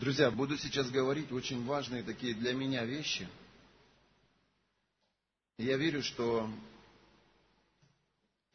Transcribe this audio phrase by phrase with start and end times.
[0.00, 3.28] Друзья, буду сейчас говорить очень важные такие для меня вещи.
[5.58, 6.48] Я верю, что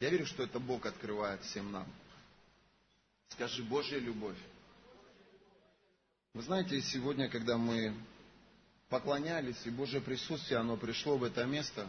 [0.00, 1.86] я верю, что это Бог открывает всем нам.
[3.28, 4.36] Скажи, Божья любовь.
[6.34, 7.94] Вы знаете, сегодня, когда мы
[8.88, 11.88] поклонялись, и Божье присутствие, оно пришло в это место,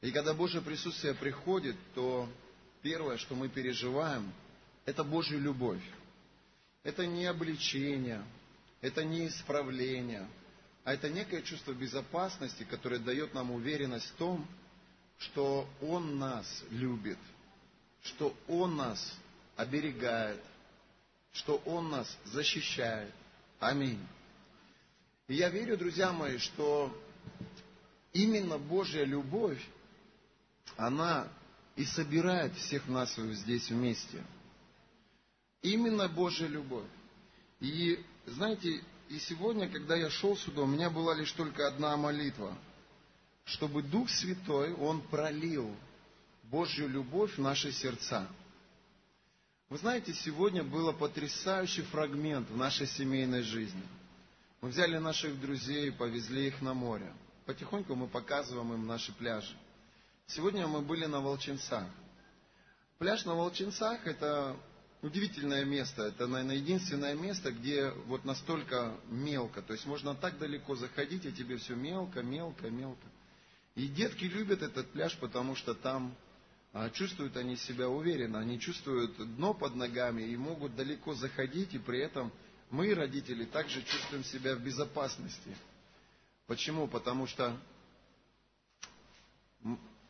[0.00, 2.28] и когда Божье присутствие приходит, то
[2.82, 4.32] первое, что мы переживаем,
[4.86, 5.84] это Божью любовь.
[6.82, 8.24] Это не обличение,
[8.80, 10.26] это не исправление,
[10.84, 14.46] а это некое чувство безопасности, которое дает нам уверенность в том,
[15.18, 17.18] что Он нас любит,
[18.02, 19.14] что Он нас
[19.56, 20.42] оберегает,
[21.32, 23.12] что Он нас защищает.
[23.58, 24.00] Аминь.
[25.28, 26.96] И я верю, друзья мои, что
[28.12, 29.62] именно Божья любовь,
[30.76, 31.28] она
[31.76, 34.24] и собирает всех нас здесь вместе–
[35.62, 36.88] Именно Божья любовь.
[37.60, 42.56] И знаете, и сегодня, когда я шел сюда, у меня была лишь только одна молитва,
[43.44, 45.74] чтобы Дух Святой, Он пролил
[46.44, 48.28] Божью любовь в наши сердца.
[49.68, 53.82] Вы знаете, сегодня был потрясающий фрагмент в нашей семейной жизни.
[54.60, 57.12] Мы взяли наших друзей и повезли их на море.
[57.46, 59.56] Потихоньку мы показываем им наши пляжи.
[60.26, 61.86] Сегодня мы были на Волчинцах.
[62.98, 64.56] Пляж на Волчинцах– это
[65.02, 66.02] удивительное место.
[66.04, 69.62] Это, наверное, единственное место, где вот настолько мелко.
[69.62, 73.06] То есть можно так далеко заходить, и тебе все мелко, мелко, мелко.
[73.74, 76.14] И детки любят этот пляж, потому что там
[76.72, 81.78] а, чувствуют они себя уверенно, они чувствуют дно под ногами и могут далеко заходить, и
[81.78, 82.32] при этом
[82.70, 85.56] мы, родители, также чувствуем себя в безопасности.
[86.46, 86.88] Почему?
[86.88, 87.56] Потому что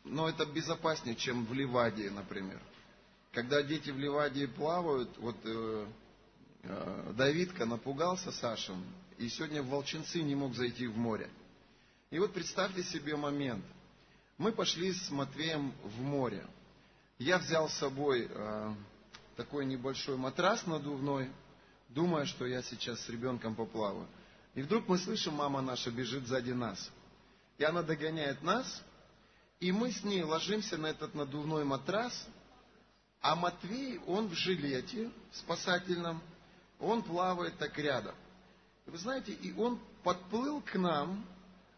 [0.03, 2.59] но это безопаснее, чем в Ливадии, например.
[3.31, 5.85] Когда дети в Ливадии плавают, вот э,
[6.63, 8.83] э, Давидка напугался Сашем,
[9.17, 11.29] и сегодня в Волчинцы не мог зайти в море.
[12.09, 13.63] И вот представьте себе момент.
[14.37, 16.45] Мы пошли с Матвеем в море.
[17.19, 18.73] Я взял с собой э,
[19.37, 21.31] такой небольшой матрас надувной,
[21.87, 24.07] думая, что я сейчас с ребенком поплаваю.
[24.55, 26.91] И вдруг мы слышим, мама наша бежит сзади нас.
[27.57, 28.83] И она догоняет нас,
[29.61, 32.27] и мы с ней ложимся на этот надувной матрас,
[33.21, 36.21] а Матвей, он в жилете спасательном,
[36.79, 38.15] он плавает так рядом.
[38.87, 41.23] Вы знаете, и он подплыл к нам,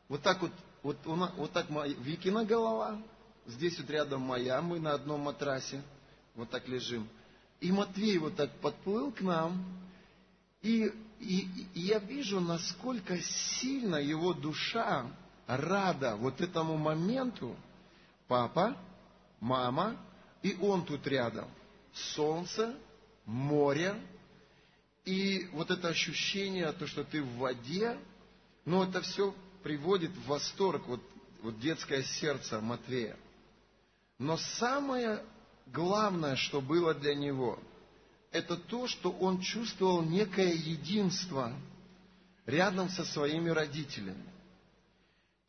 [0.07, 3.01] вот так вот, вот, он, вот так моя, Викина голова,
[3.45, 5.81] здесь вот рядом моя, мы на одном матрасе,
[6.35, 7.07] вот так лежим.
[7.59, 9.65] И Матвей вот так подплыл к нам,
[10.61, 15.05] и, и, и я вижу, насколько сильно его душа
[15.45, 17.55] рада вот этому моменту.
[18.27, 18.77] Папа,
[19.41, 19.97] мама,
[20.43, 21.49] и он тут рядом.
[21.93, 22.75] Солнце,
[23.25, 23.95] море,
[25.05, 27.97] и вот это ощущение, то, что ты в воде,
[28.65, 29.33] ну, это все
[29.63, 31.01] приводит в восторг, вот,
[31.41, 33.17] вот детское сердце Матвея.
[34.19, 35.23] Но самое
[35.67, 37.59] главное, что было для него,
[38.31, 41.53] это то, что он чувствовал некое единство
[42.45, 44.32] рядом со своими родителями.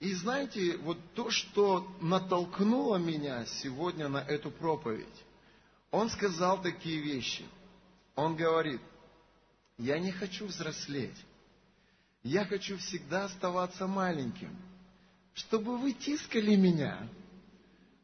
[0.04, 5.24] И знаете, вот то, что натолкнуло меня сегодня на эту проповедь,
[5.90, 7.42] он сказал такие вещи.
[8.14, 8.82] Он говорит,
[9.78, 11.16] я не хочу взрослеть.
[12.22, 14.54] Я хочу всегда оставаться маленьким,
[15.32, 17.08] чтобы вы тискали меня,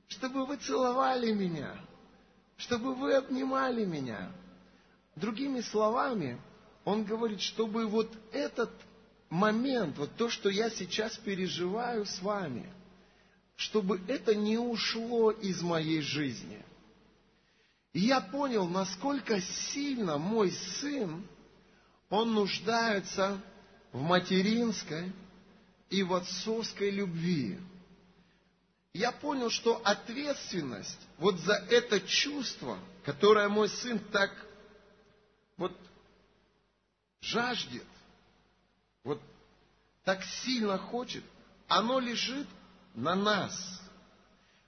[0.09, 1.85] чтобы вы целовали меня,
[2.57, 4.33] чтобы вы обнимали меня.
[5.17, 6.41] Другими словами,
[6.87, 8.71] он говорит, чтобы вот этот
[9.31, 12.71] момент, вот то, что я сейчас переживаю с вами,
[13.57, 16.63] чтобы это не ушло из моей жизни.
[17.93, 21.27] И я понял, насколько сильно мой сын,
[22.09, 23.41] он нуждается
[23.93, 25.13] в материнской
[25.89, 27.59] и в отцовской любви.
[28.93, 34.31] Я понял, что ответственность вот за это чувство, которое мой сын так
[35.57, 35.77] вот
[37.21, 37.87] жаждет,
[39.05, 39.21] вот
[40.05, 41.25] так сильно хочет,
[41.69, 42.47] оно лежит
[42.95, 43.81] на нас.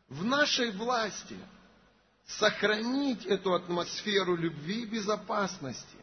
[0.09, 1.37] В нашей власти
[2.27, 5.97] сохранить эту атмосферу любви и безопасности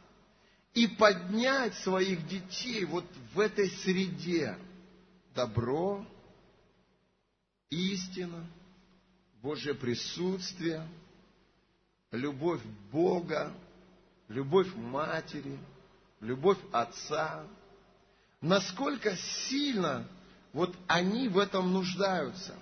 [0.74, 4.58] и поднять своих детей вот в этой среде.
[5.36, 6.06] Добро,
[7.70, 8.46] истина,
[9.42, 10.86] Божье присутствие,
[12.12, 12.62] любовь
[12.92, 13.54] Бога,
[14.28, 15.58] любовь матери,
[16.20, 17.46] любовь отца–
[18.42, 19.16] насколько
[19.50, 20.08] сильно
[20.54, 22.56] вот они в этом нуждаются.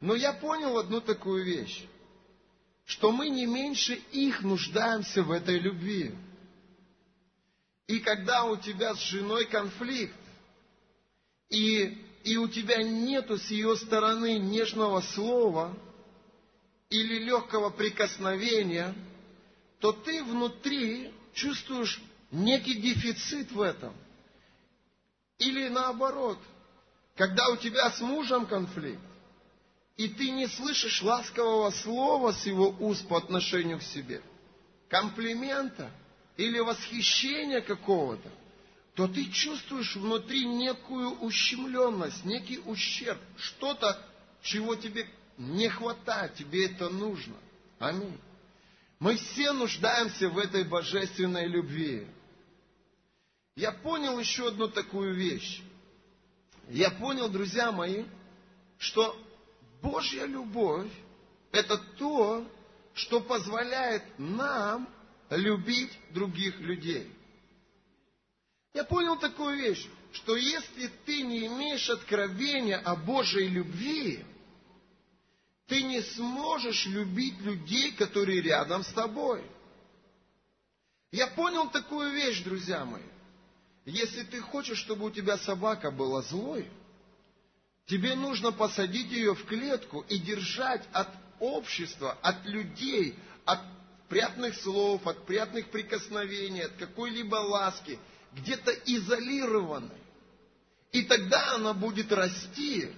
[0.00, 1.84] Но я понял одну такую вещь,
[2.86, 6.14] что мы не меньше их нуждаемся в этой любви.
[7.86, 10.14] И когда у тебя с женой конфликт,
[11.50, 15.76] и, и у тебя нету с ее стороны нежного слова
[16.88, 18.94] или легкого прикосновения,
[19.80, 22.00] то ты внутри чувствуешь
[22.30, 23.92] некий дефицит в этом.
[25.40, 26.38] Или наоборот,
[27.16, 29.00] когда у тебя с мужем конфликт,
[29.96, 34.22] и ты не слышишь ласкового слова с его уст по отношению к себе,
[34.88, 35.90] комплимента
[36.36, 38.30] или восхищения какого-то,
[38.94, 43.98] то ты чувствуешь внутри некую ущемленность, некий ущерб, что-то,
[44.42, 45.08] чего тебе
[45.38, 47.36] не хватает, тебе это нужно.
[47.78, 48.18] Аминь.
[48.98, 52.06] Мы все нуждаемся в этой божественной любви.
[53.56, 55.62] Я понял еще одну такую вещь.
[56.68, 58.04] Я понял, друзья мои,
[58.78, 59.16] что
[59.82, 60.90] Божья любовь–
[61.52, 62.46] это то,
[62.94, 64.88] что позволяет нам
[65.30, 67.10] любить других людей.
[68.72, 74.24] Я понял такую вещь, что если ты не имеешь откровения о Божьей любви,
[75.66, 79.44] ты не сможешь любить людей, которые рядом с тобой.
[81.12, 83.09] Я понял такую вещь, друзья мои.
[83.84, 86.68] Если ты хочешь, чтобы у тебя собака была злой,
[87.86, 93.60] тебе нужно посадить ее в клетку и держать от общества, от людей, от
[94.08, 97.98] приятных слов, от приятных прикосновений, от какой-либо ласки,
[98.32, 100.00] где-то изолированной.
[100.92, 102.90] И тогда она будет расти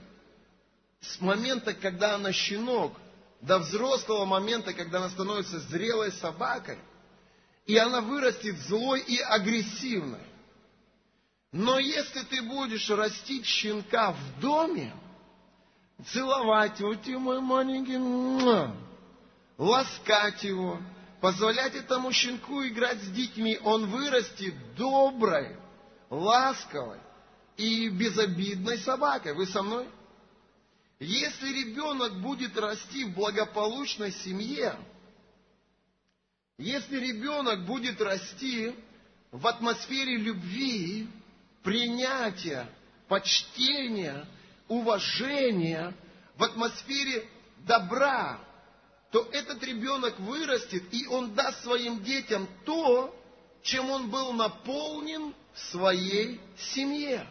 [1.00, 2.98] с момента, когда она щенок,
[3.40, 6.78] до взрослого момента, когда она становится зрелой собакой,
[7.66, 10.31] и она вырастет злой и агрессивной.
[11.52, 14.94] Но если ты будешь растить щенка в доме,
[16.06, 17.98] целовать его, ты мой маленький,
[19.58, 20.80] ласкать его,
[21.20, 25.54] позволять этому щенку играть с детьми, он вырастет доброй,
[26.08, 26.98] ласковой
[27.58, 29.34] и безобидной собакой.
[29.34, 29.86] Вы со мной?
[30.98, 34.74] Если ребенок будет расти в благополучной семье,
[36.56, 38.74] если ребенок будет расти
[39.32, 41.08] в атмосфере любви,
[41.62, 42.68] принятия,
[43.08, 44.26] почтения,
[44.68, 45.94] уважения,
[46.36, 47.28] в атмосфере
[47.66, 48.40] добра,
[49.10, 53.14] то этот ребенок вырастет, и он даст своим детям то,
[53.62, 57.28] чем он был наполнен в своей семье.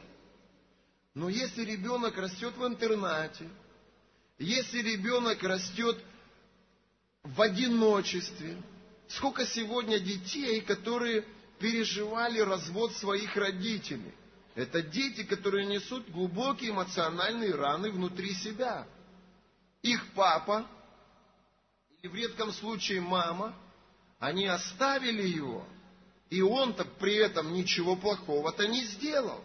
[1.14, 3.50] Но если ребенок растет в интернате,
[4.38, 6.02] если ребенок растет
[7.24, 8.62] в одиночестве,
[9.08, 11.26] сколько сегодня детей, которые
[11.60, 14.14] переживали развод своих родителей.
[14.56, 18.86] Это дети, которые несут глубокие эмоциональные раны внутри себя.
[19.82, 20.68] Их папа,
[22.02, 23.56] или в редком случае мама,
[24.20, 25.66] они оставили его,
[26.30, 29.44] и он-то при этом ничего плохого-то не сделал.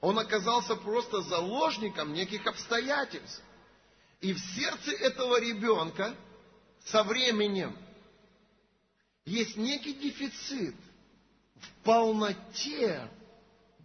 [0.00, 3.42] Он оказался просто заложником неких обстоятельств.
[4.20, 6.14] И в сердце этого ребенка
[6.86, 7.76] со временем
[9.24, 10.74] есть некий дефицит
[11.54, 13.08] в полноте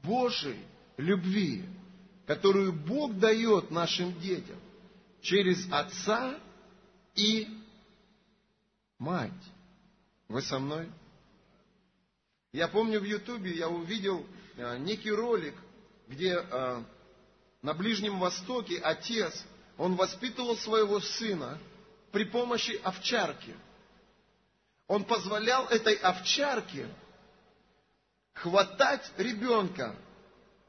[0.03, 0.59] Божьей
[0.97, 1.65] любви,
[2.25, 4.57] которую Бог дает нашим детям
[5.21, 6.39] через отца
[7.15, 7.47] и
[8.97, 9.31] мать.
[10.27, 10.89] Вы со мной?
[12.53, 14.25] Я помню в Ютубе я увидел
[14.57, 15.55] э, некий ролик,
[16.07, 16.83] где э,
[17.61, 19.43] на Ближнем Востоке отец,
[19.77, 21.59] он воспитывал своего сына
[22.11, 23.55] при помощи овчарки.
[24.87, 26.87] Он позволял этой овчарке
[28.33, 29.95] хватать ребенка,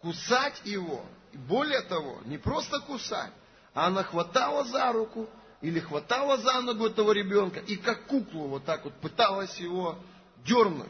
[0.00, 1.04] кусать его.
[1.32, 3.32] И более того, не просто кусать,
[3.74, 5.28] а она хватала за руку
[5.60, 9.98] или хватала за ногу этого ребенка и как куклу вот так вот пыталась его
[10.44, 10.88] дернуть.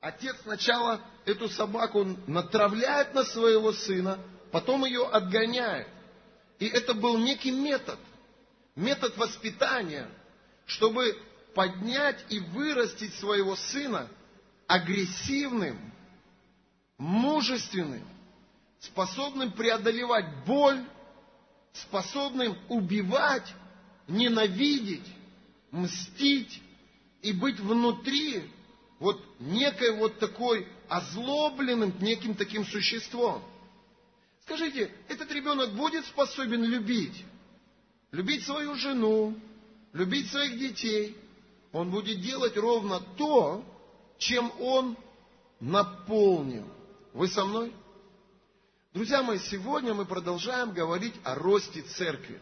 [0.00, 4.18] Отец сначала эту собаку натравляет на своего сына,
[4.52, 5.88] потом ее отгоняет.
[6.58, 7.98] И это был некий метод,
[8.76, 10.08] метод воспитания,
[10.66, 11.18] чтобы
[11.54, 14.08] поднять и вырастить своего сына
[14.66, 15.78] агрессивным,
[16.98, 18.04] мужественным,
[18.80, 20.84] способным преодолевать боль,
[21.72, 23.52] способным убивать,
[24.08, 25.06] ненавидеть,
[25.70, 26.62] мстить
[27.22, 28.50] и быть внутри
[28.98, 33.42] вот некой вот такой озлобленным неким таким существом.
[34.42, 37.24] Скажите, этот ребенок будет способен любить?
[38.12, 39.36] Любить свою жену,
[39.92, 41.16] любить своих детей.
[41.72, 43.64] Он будет делать ровно то,
[44.18, 44.96] чем он
[45.60, 46.66] наполнен.
[47.12, 47.72] Вы со мной?
[48.92, 52.40] Друзья мои, сегодня мы продолжаем говорить о росте церкви.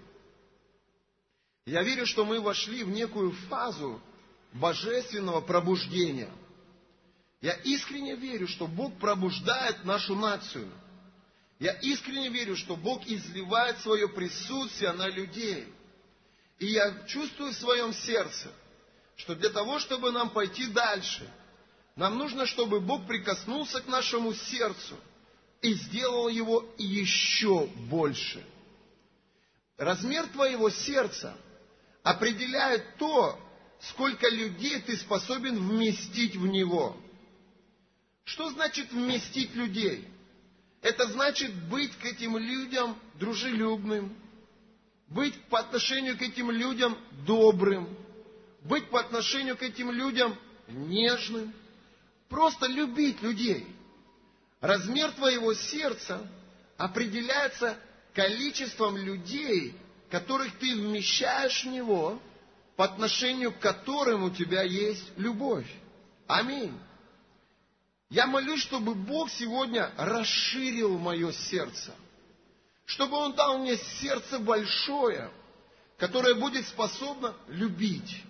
[1.67, 4.01] Я верю, что мы вошли в некую фазу
[4.53, 6.31] божественного пробуждения.
[7.41, 10.71] Я искренне верю, что Бог пробуждает нашу нацию.
[11.59, 15.73] Я искренне верю, что Бог изливает свое присутствие на людей.
[16.59, 18.51] И я чувствую в своем сердце,
[19.17, 21.29] что для того, чтобы нам пойти дальше,
[21.97, 24.97] нам нужно, чтобы Бог прикоснулся к нашему сердцу
[25.63, 28.45] и сделал его еще больше.
[29.77, 31.37] Размер твоего сердца
[32.03, 33.39] определяет то,
[33.81, 36.97] сколько людей ты способен вместить в него.
[38.25, 40.09] Что значит вместить людей?
[40.83, 44.17] Это значит быть к этим людям дружелюбным,
[45.09, 47.89] быть по отношению к этим людям добрым,
[48.63, 50.37] быть по отношению к этим людям
[50.69, 51.55] нежным,
[52.35, 53.65] просто любить людей.
[54.61, 56.21] Размер твоего сердца
[56.77, 57.77] определяется
[58.13, 59.79] количеством людей,
[60.11, 62.21] которых ты вмещаешь в него,
[62.75, 65.73] по отношению к которым у тебя есть любовь.
[66.27, 66.77] Аминь.
[68.11, 71.95] Я молюсь, чтобы Бог сегодня расширил мое сердце.
[72.85, 75.31] Чтобы Он дал мне сердце большое,
[75.99, 78.25] которое будет способно любить.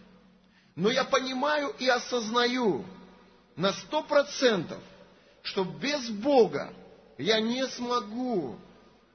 [0.76, 2.84] Но я понимаю и осознаю
[3.56, 4.82] на сто процентов,
[5.42, 6.72] что без Бога
[7.18, 8.56] я не смогу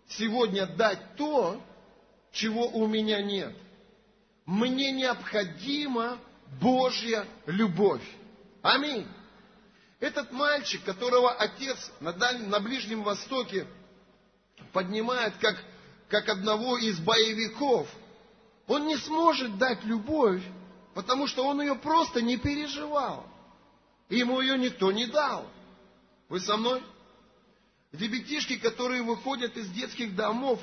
[0.07, 1.61] сегодня дать то,
[2.31, 3.55] чего у меня нет.
[4.45, 6.17] Мне необходима
[6.61, 8.03] Божья любовь.
[8.61, 9.07] Аминь.
[9.99, 12.41] Этот мальчик, которого отец на, Даль...
[12.43, 13.67] на Ближнем Востоке
[14.71, 15.57] поднимает как,
[16.07, 17.87] как одного из боевиков,
[18.67, 20.41] он не сможет дать любовь,
[20.93, 23.25] потому что он ее просто не переживал.
[24.09, 25.47] Ему ее никто не дал.
[26.27, 26.83] Вы со мной?
[27.91, 30.59] Ребятишки, которые выходят из детских домов,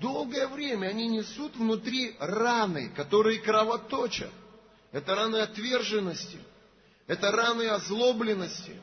[0.00, 4.30] долгое время они несут внутри раны, которые кровоточат.
[4.92, 6.38] Это раны отверженности,
[7.06, 8.80] это раны озлобленности,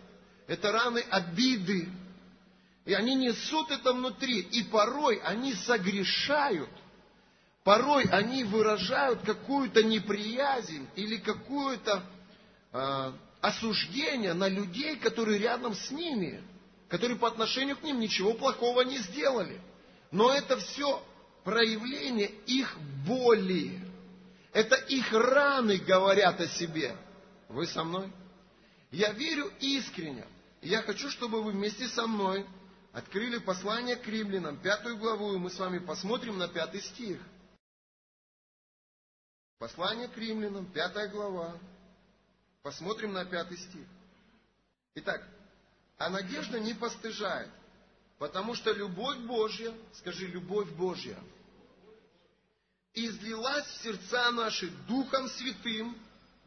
[0.48, 1.90] это раны обиды.
[2.86, 6.70] И они несут это внутри, и порой они согрешают,
[7.64, 12.04] порой они выражают какую-то неприязнь или какое-то
[12.72, 16.44] э, осуждение на людей, которые рядом с ними–
[16.90, 19.62] которые по отношению к ним ничего плохого не сделали.
[20.12, 21.04] Но это все
[21.44, 23.80] проявление их боли.
[24.54, 26.96] Это их раны говорят о себе.
[27.50, 28.12] Вы со мной?
[28.92, 30.26] Я верю искренне.
[30.62, 32.46] И я хочу, чтобы вы вместе со мной
[32.94, 37.20] открыли послание к римлянам, пятую главу, и мы с вами посмотрим на пятый стих.
[39.60, 41.58] Послание к римлянам, пятая глава.
[42.68, 43.88] Посмотрим на пятый стих.
[44.96, 45.26] Итак,
[45.98, 47.50] а надежда не постыжает,
[48.20, 51.18] потому что любовь Божья, скажи, любовь Божья,
[52.94, 55.98] излилась в сердца наши Духом Святым,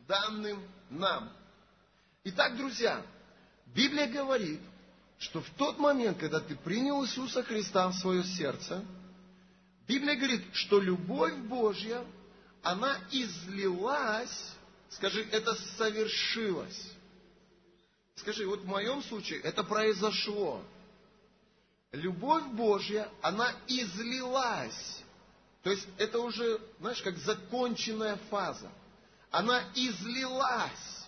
[0.06, 1.32] данным нам.
[2.24, 3.02] Итак, друзья,
[3.68, 4.60] Библия говорит,
[5.20, 8.84] что в тот момент, когда ты принял Иисуса Христа в свое сердце,
[9.88, 12.04] Библия говорит, что любовь Божья,
[12.62, 14.59] она излилась,
[14.90, 16.92] скажи, это совершилось.
[18.16, 20.62] Скажи, вот в моем случае это произошло.
[21.92, 25.02] Любовь Божья, она излилась.
[25.62, 28.70] То есть это уже, знаешь, как законченная фаза.
[29.30, 31.06] Она излилась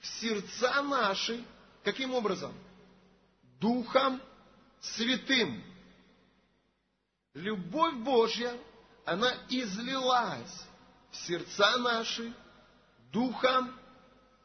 [0.00, 1.44] в сердца наши.
[1.82, 2.52] Каким образом?
[3.60, 4.20] Духом
[4.80, 5.62] Святым.
[7.34, 8.56] Любовь Божья,
[9.04, 10.64] она излилась
[11.10, 12.32] в сердца наши
[13.14, 13.72] Духом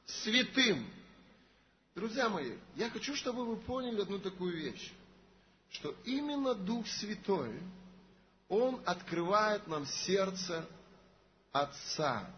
[0.05, 0.87] Святым.
[1.95, 4.91] Друзья мои, я хочу, чтобы вы поняли одну такую вещь,
[5.71, 7.59] что именно Дух Святой,
[8.47, 10.67] Он открывает нам сердце
[11.51, 12.29] Отца,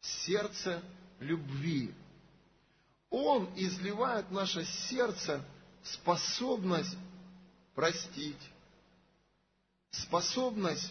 [0.00, 0.82] сердце
[1.20, 1.92] любви.
[3.10, 5.44] Он изливает в наше сердце
[5.82, 6.96] способность
[7.74, 8.50] простить,
[9.90, 10.90] способность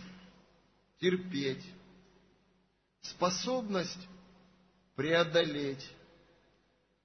[0.99, 1.65] терпеть,
[3.01, 4.07] способность
[4.95, 5.89] преодолеть,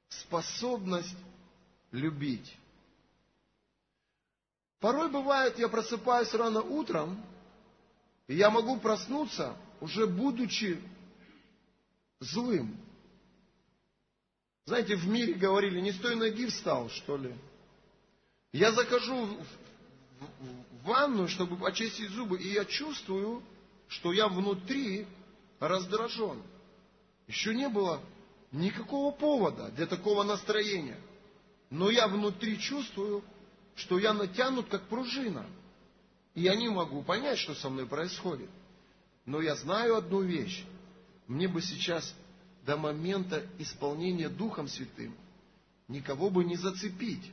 [0.08, 1.16] способность
[1.90, 2.56] любить.
[4.80, 7.20] Порой бывает, я просыпаюсь рано утром,
[8.28, 10.80] и я могу проснуться, уже будучи
[12.20, 12.76] злым.
[14.64, 17.34] Знаете, в мире говорили, не с той ноги встал, что ли.
[18.52, 20.26] Я захожу в, в,
[20.80, 23.42] в ванну, чтобы почистить зубы, и я чувствую,
[23.88, 25.06] что я внутри
[25.60, 26.42] раздражен.
[27.26, 28.00] Еще не было
[28.52, 30.98] Никакого повода для такого настроения.
[31.68, 33.22] Но я внутри чувствую,
[33.74, 35.44] что я натянут как пружина.
[36.34, 38.48] И я не могу понять, что со мной происходит.
[39.24, 40.64] Но я знаю одну вещь.
[41.26, 42.14] Мне бы сейчас
[42.64, 45.14] до момента исполнения Духом Святым
[45.88, 47.30] никого бы не зацепить,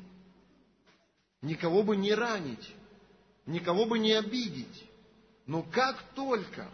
[1.41, 2.73] никого бы не ранить,
[3.45, 4.89] никого бы не обидеть.
[5.45, 6.69] Но как только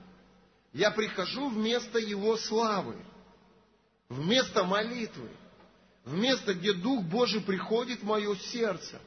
[0.74, 2.96] я прихожу вместо Его славы,
[4.08, 5.30] вместо молитвы,
[6.06, 9.00] вместо, где Дух Божий приходит в мое сердце,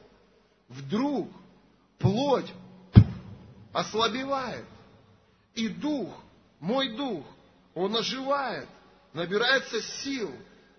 [0.67, 1.29] вдруг
[1.99, 2.51] плоть
[3.71, 4.65] ослабевает,
[5.55, 6.13] и Дух,
[6.59, 7.25] мой Дух,
[7.73, 8.67] он оживает,
[9.13, 10.31] набирается сил,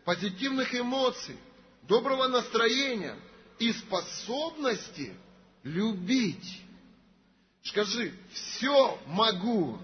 [0.05, 1.37] позитивных эмоций,
[1.83, 3.17] доброго настроения
[3.59, 5.15] и способности
[5.63, 6.63] любить.
[7.63, 9.79] Скажи, все могу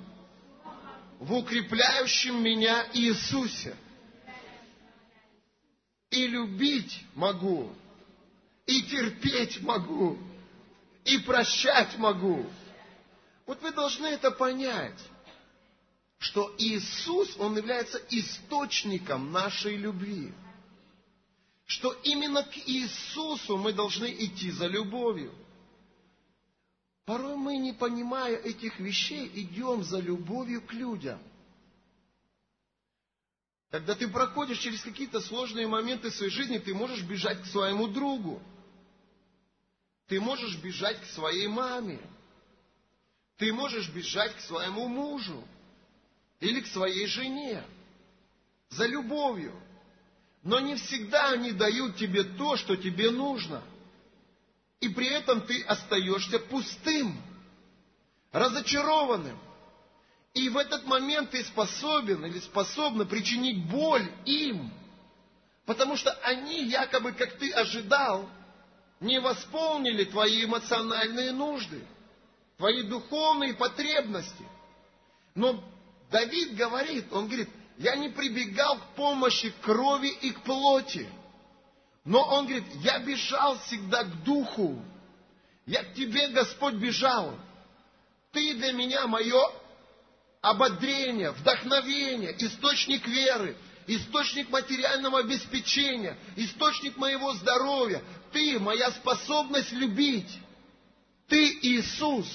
[1.20, 3.76] в укрепляющем меня Иисусе.
[6.10, 7.70] И любить могу,
[8.66, 10.18] и терпеть могу,
[11.04, 12.50] и прощать могу.
[13.46, 14.98] Вот вы должны это понять,
[16.18, 20.32] что Иисус, Он является источником нашей любви.
[21.66, 25.32] Что именно к Иисусу мы должны идти за любовью.
[27.10, 31.18] Порой мы, не понимая этих вещей, идем за любовью к людям.
[33.72, 38.40] Когда ты проходишь через какие-то сложные моменты своей жизни, ты можешь бежать к своему другу.
[40.06, 41.98] Ты можешь бежать к своей маме.
[43.38, 45.42] Ты можешь бежать к своему мужу
[46.38, 47.64] или к своей жене
[48.68, 49.60] за любовью.
[50.44, 53.64] Но не всегда они дают тебе то, что тебе нужно–
[54.80, 57.22] и при этом ты остаешься пустым,
[58.32, 59.38] разочарованным.
[60.32, 64.72] И в этот момент ты способен или способна причинить боль им,
[65.66, 68.28] потому что они, якобы, как ты ожидал,
[69.00, 71.84] не восполнили твои эмоциональные нужды,
[72.56, 74.44] твои духовные потребности.
[75.34, 75.62] Но
[76.10, 81.08] Давид говорит, он говорит, я не прибегал к помощи крови и к плоти,
[82.04, 84.83] но он говорит, я бежал всегда к духу.
[85.66, 87.38] Я к тебе, Господь, бежал.
[88.32, 89.41] Ты для меня мое
[90.41, 98.02] ободрение, вдохновение, источник веры, источник материального обеспечения, источник моего здоровья.
[98.32, 100.39] Ты моя способность любить.
[101.28, 102.26] Ты Иисус.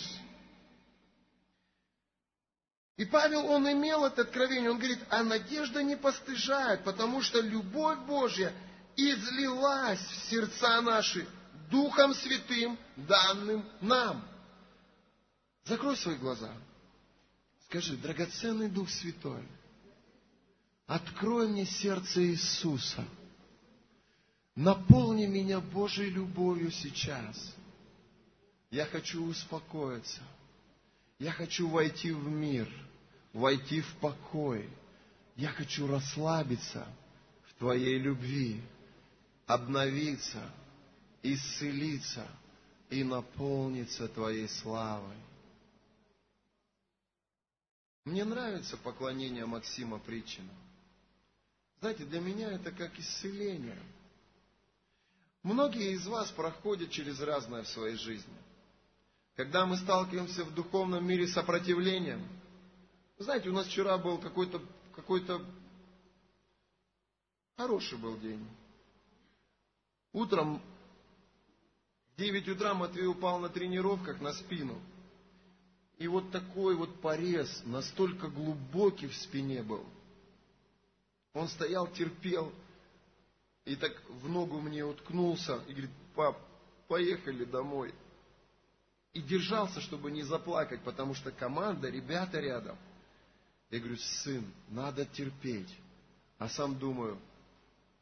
[2.98, 8.00] И Павел, он имел это откровение, он говорит, а надежда не постыжает, потому что любовь
[8.08, 8.54] Божья
[8.96, 11.28] излилась в сердца наши
[11.70, 14.26] Духом Святым, данным нам.
[15.66, 16.52] Закрой свои глаза.
[17.66, 19.44] Скажи, драгоценный Дух Святой,
[20.86, 23.04] открой мне сердце Иисуса.
[24.56, 27.56] Наполни меня Божьей любовью сейчас.
[28.70, 30.22] Я хочу успокоиться.
[31.20, 32.70] Я хочу войти в мир,
[33.34, 34.70] войти в покой.
[35.36, 36.88] Я хочу расслабиться
[37.48, 38.62] в Твоей любви
[39.46, 40.42] обновиться,
[41.22, 42.28] исцелиться
[42.90, 45.18] и наполниться Твоей славой.
[48.06, 50.52] Мне нравится поклонение Максима Притчина.
[51.80, 53.82] Знаете, для меня это как исцеление.
[55.44, 58.34] Многие из вас проходят через разное в своей жизни.
[59.36, 62.26] Когда мы сталкиваемся в духовном мире с сопротивлением,
[63.18, 64.62] знаете, у нас вчера был какой-то
[64.96, 65.26] какой
[67.58, 68.48] хороший был день.
[70.16, 70.62] Утром
[72.14, 74.82] в 9 утра Матвей упал на тренировках на спину.
[75.98, 79.86] И вот такой вот порез, настолько глубокий в спине был.
[81.34, 82.54] Он стоял, терпел,
[83.66, 86.40] и так в ногу мне уткнулся, и говорит, пап,
[86.88, 87.94] поехали домой.
[89.12, 92.78] И держался, чтобы не заплакать, потому что команда, ребята рядом.
[93.70, 95.78] Я говорю, сын, надо терпеть.
[96.38, 97.20] А сам думаю,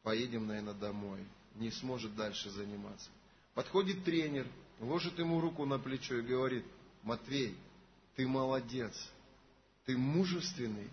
[0.03, 3.09] поедем, наверное, домой не сможет дальше заниматься.
[3.53, 4.47] Подходит тренер,
[4.79, 6.65] ложит ему руку на плечо и говорит,
[7.03, 7.55] Матвей,
[8.15, 8.93] ты молодец,
[9.85, 10.89] ты мужественный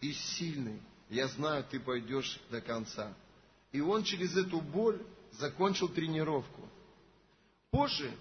[0.00, 0.80] и сильный.
[1.08, 3.12] Я знаю, ты пойдешь до конца.
[3.72, 5.00] И он через эту боль
[5.32, 6.68] закончил тренировку.
[7.70, 8.12] Позже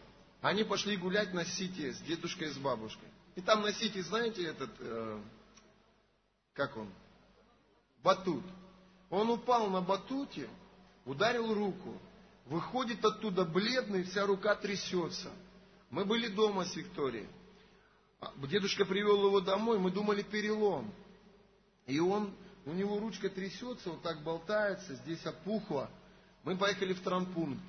[0.41, 3.09] они пошли гулять на Сити с дедушкой и с бабушкой.
[3.35, 5.21] И там на Сити, знаете, этот, э,
[6.53, 6.89] как он?
[8.03, 8.43] Батут.
[9.09, 10.49] Он упал на батуте,
[11.05, 11.99] ударил руку,
[12.45, 15.31] выходит оттуда бледный, вся рука трясется.
[15.89, 17.27] Мы были дома с Викторией.
[18.19, 20.91] А, дедушка привел его домой, мы думали перелом.
[21.85, 22.33] И он,
[22.65, 25.89] у него ручка трясется, вот так болтается, здесь опухло.
[26.43, 27.63] Мы поехали в травмпункт.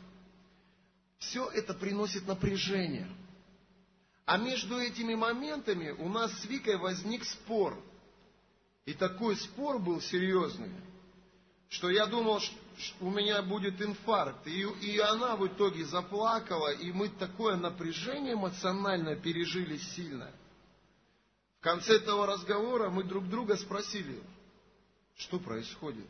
[1.18, 3.08] Все это приносит напряжение.
[4.24, 7.78] А между этими моментами у нас с Викой возник спор.
[8.84, 10.70] И такой спор был серьезный,
[11.68, 12.40] что я думал,
[13.00, 14.46] у меня будет инфаркт.
[14.46, 20.30] И, и она в итоге заплакала, и мы такое напряжение эмоциональное пережили сильно.
[21.58, 24.22] В конце этого разговора мы друг друга спросили,
[25.16, 26.06] что происходит?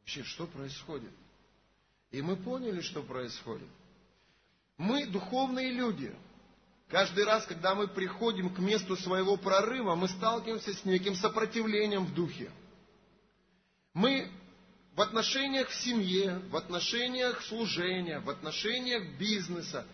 [0.00, 1.12] Вообще, что происходит?
[2.10, 3.68] И мы поняли, что происходит.
[4.76, 6.14] Мы духовные люди.
[6.88, 12.14] Каждый раз, когда мы приходим к месту своего прорыва, мы сталкиваемся с неким сопротивлением в
[12.14, 12.52] духе.
[13.94, 14.30] Мы
[14.96, 19.86] в отношениях в семье, в отношениях служения, в отношениях бизнеса,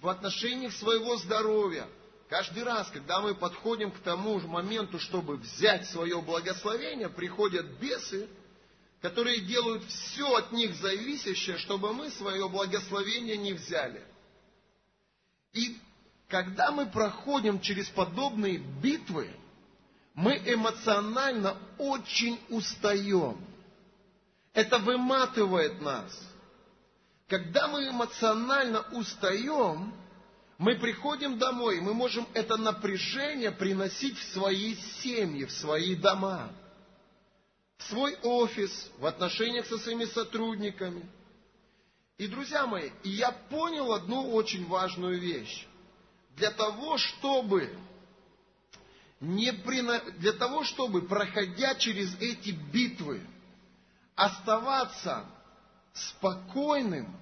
[0.00, 1.86] в отношениях своего здоровья.
[2.28, 8.28] Каждый раз, когда мы подходим к тому же моменту, чтобы взять свое благословение, приходят бесы,
[9.00, 14.02] которые делают все от них зависящее, чтобы мы свое благословение не взяли.
[15.52, 15.78] И
[16.28, 19.30] когда мы проходим через подобные битвы,
[20.14, 23.38] мы эмоционально очень устаем.
[24.58, 26.20] Это выматывает нас.
[27.28, 29.94] Когда мы эмоционально устаем,
[30.58, 36.50] мы приходим домой, мы можем это напряжение приносить в свои семьи, в свои дома,
[37.76, 41.08] в свой офис, в отношениях со своими сотрудниками.
[42.16, 45.68] И, друзья мои, я понял одну очень важную вещь.
[46.34, 47.78] Для того, чтобы
[49.20, 50.00] не прино...
[50.16, 53.22] для того, чтобы, проходя через эти битвы,
[54.18, 55.24] оставаться
[55.92, 57.16] спокойным,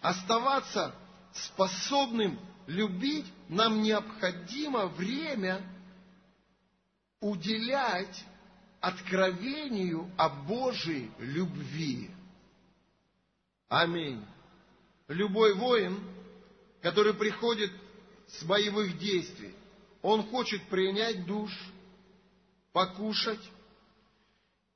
[0.00, 0.94] оставаться
[1.34, 5.60] способным любить, нам необходимо время
[7.20, 8.24] уделять
[8.80, 12.10] откровению о Божьей любви.
[13.68, 14.24] Аминь.
[15.08, 16.02] Любой воин,
[16.80, 17.70] который приходит
[18.28, 19.54] с боевых действий,
[20.00, 21.52] он хочет принять душ,
[22.72, 23.42] покушать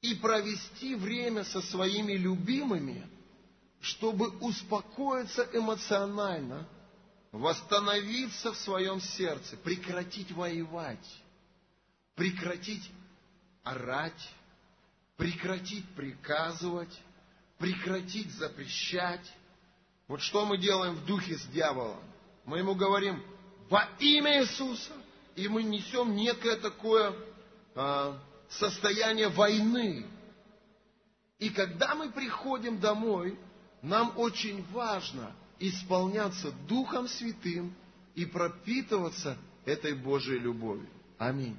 [0.06, 3.04] и провести время со своими любимыми,
[3.80, 6.68] чтобы успокоиться эмоционально,
[7.32, 11.22] восстановиться в своем сердце, прекратить воевать,
[12.14, 12.88] прекратить
[13.64, 14.30] орать,
[15.16, 17.02] прекратить приказывать,
[17.58, 19.26] прекратить запрещать.
[20.06, 22.02] Вот что мы делаем в духе с дьяволом?
[22.44, 23.24] Мы ему говорим
[23.68, 24.92] во имя Иисуса,
[25.34, 27.12] и мы несем некое такое
[27.74, 28.16] а,
[28.48, 30.06] состояние войны.
[31.38, 33.38] И когда мы приходим домой,
[33.82, 37.74] нам очень важно исполняться Духом Святым
[38.14, 40.88] и пропитываться этой Божьей любовью.
[41.18, 41.56] Аминь.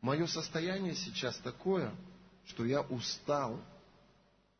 [0.00, 1.92] Мое состояние сейчас такое,
[2.46, 3.60] что я устал.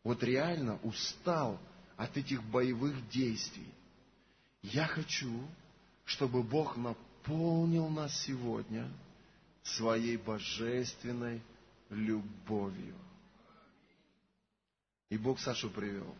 [0.02, 1.58] Вот реально устал
[1.96, 3.72] от этих боевых действий.
[4.62, 5.40] Я хочу,
[6.04, 8.90] чтобы Бог наполнил нас сегодня–
[9.76, 11.42] своей божественной
[11.90, 12.96] любовью.
[15.10, 16.14] И Бог Сашу привел.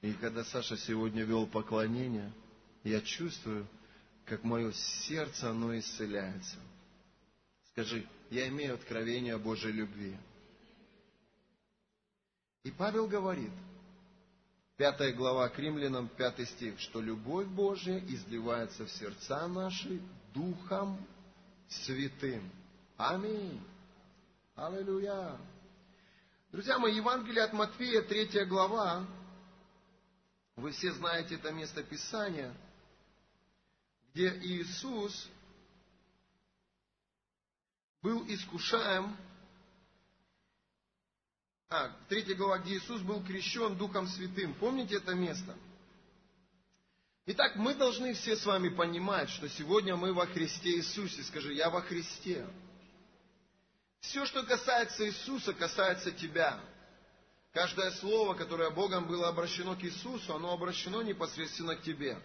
[0.00, 2.32] И когда Саша сегодня вел поклонение,
[2.84, 3.66] я чувствую,
[4.24, 6.56] как мое сердце, оно исцеляется.
[7.70, 10.16] Скажи, я имею откровение о Божьей любви.
[12.64, 13.52] И Павел говорит,
[14.76, 20.00] пятая глава к римлянам, пятый стих, что любовь Божья изливается в сердца наши
[20.34, 20.98] Духом
[21.84, 22.50] святым.
[22.96, 23.60] Аминь.
[24.54, 25.38] Аллилуйя.
[26.50, 29.06] Друзья мои, Евангелие от Матфея, третья глава.
[30.56, 32.54] Вы все знаете это место Писания,
[34.12, 35.28] где Иисус
[38.02, 39.16] был искушаем.
[41.70, 44.52] А, третья глава, где Иисус был крещен Духом Святым.
[44.54, 45.56] Помните это место?
[47.24, 51.22] Итак, мы должны все с вами понимать, что сегодня мы во Христе Иисусе.
[51.22, 52.44] Скажи, я во Христе.
[54.00, 56.58] Все, что касается Иисуса, касается тебя.
[57.52, 62.18] Каждое слово, которое Богом было обращено к Иисусу, оно обращено непосредственно к тебе.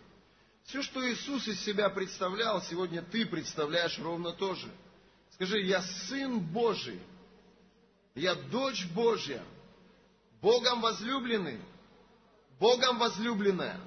[0.63, 4.67] Все, что Иисус из себя представлял, сегодня ты представляешь ровно то же.
[5.33, 6.99] Скажи, я Сын Божий,
[8.15, 9.43] я дочь Божья,
[10.41, 11.61] Богом возлюбленный,
[12.59, 13.79] Богом возлюбленная–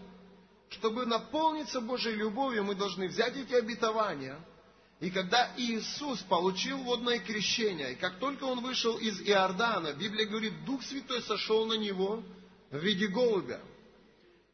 [0.71, 4.39] чтобы наполниться Божьей любовью, мы должны взять эти обетования.
[5.01, 10.65] И когда Иисус получил водное крещение, и как только он вышел из Иордана, Библия говорит,
[10.65, 12.23] Дух Святой сошел на него
[12.71, 13.61] в виде голубя.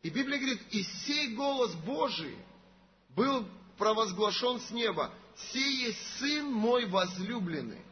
[0.02, 2.36] И Библия говорит, и сей голос Божий
[3.10, 3.44] был
[3.76, 5.12] провозглашен с неба.
[5.52, 7.82] Сей есть Сын мой возлюбленный,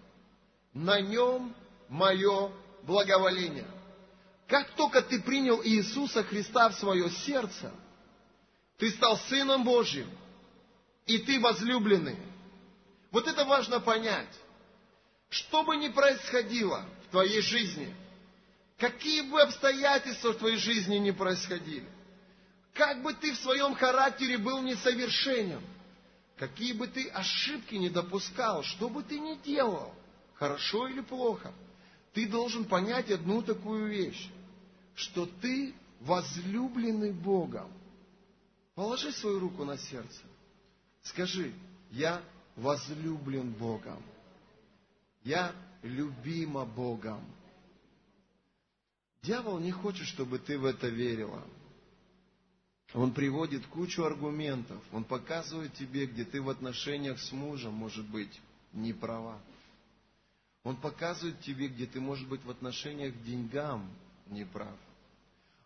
[0.72, 1.54] на нем
[1.88, 2.52] мое
[2.84, 3.66] благоволение.
[4.46, 7.70] Как только ты принял Иисуса Христа в свое сердце–
[8.78, 10.10] ты стал Сыном Божьим,
[11.06, 12.18] и ты возлюбленный.
[13.10, 14.34] Вот это важно понять.
[15.30, 17.94] Что бы ни происходило в твоей жизни,
[18.78, 21.86] Какие бы обстоятельства в твоей жизни не происходили,
[22.72, 25.62] как бы ты в своем характере был несовершенен,
[26.36, 29.94] какие бы ты ошибки не допускал, что бы ты ни делал,
[30.34, 31.52] хорошо или плохо,
[32.14, 34.28] ты должен понять одну такую вещь,
[34.96, 37.70] что ты возлюбленный Богом.
[38.74, 40.22] Положи свою руку на сердце.
[41.02, 41.52] Скажи,
[41.90, 42.22] я
[42.56, 44.02] возлюблен Богом.
[45.22, 47.24] Я любима Богом.
[49.22, 51.42] Дьявол не хочет, чтобы ты в это верила.
[52.92, 54.82] Он приводит кучу аргументов.
[54.92, 58.40] Он показывает тебе, где ты в отношениях с мужем, может быть,
[58.72, 59.40] не права.
[60.62, 63.90] Он показывает тебе, где ты, может быть, в отношениях к деньгам
[64.26, 64.78] не прав.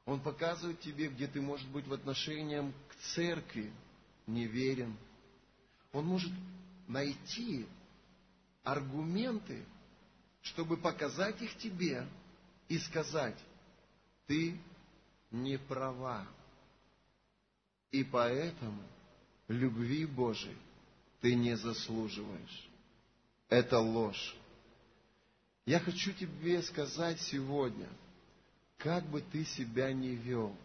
[0.09, 3.71] Он показывает тебе, где ты, может быть, в отношениях к церкви
[4.27, 4.97] неверен.
[5.93, 6.33] Он может
[6.87, 7.67] найти
[8.65, 9.67] аргументы,
[10.41, 12.09] чтобы показать их тебе
[12.69, 13.37] и сказать,
[14.27, 14.59] ты
[15.31, 16.27] не права.
[17.91, 18.83] И поэтому
[19.47, 20.57] любви Божией
[21.21, 22.69] ты не заслуживаешь.
[23.51, 24.35] Это ложь.
[25.67, 27.89] Я хочу тебе сказать сегодня,
[28.79, 30.57] как бы ты себя ни вел,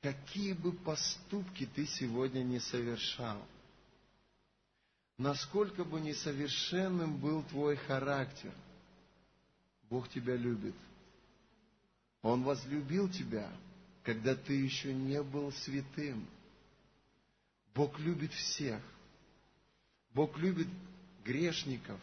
[0.00, 3.46] какие бы поступки ты сегодня не совершал,
[5.18, 8.52] насколько бы несовершенным был твой характер,
[9.90, 10.74] Бог тебя любит–
[12.24, 13.46] он возлюбил тебя,
[14.02, 16.26] когда ты еще не был святым.
[17.74, 18.80] Бог любит всех.
[20.14, 20.66] Бог любит
[21.22, 22.00] грешников.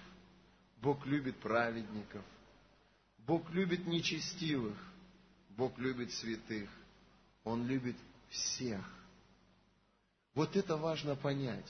[0.79, 2.23] Бог любит праведников.
[3.25, 4.77] Бог любит нечестивых.
[5.49, 6.69] Бог любит святых.
[7.43, 7.95] Он любит
[8.29, 8.83] всех.
[10.33, 11.65] Вот это важно понять.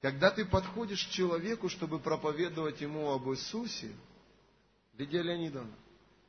[0.00, 3.92] Когда ты подходишь к человеку, чтобы проповедовать ему об Иисусе,
[4.96, 5.74] Лидия Леонидовна,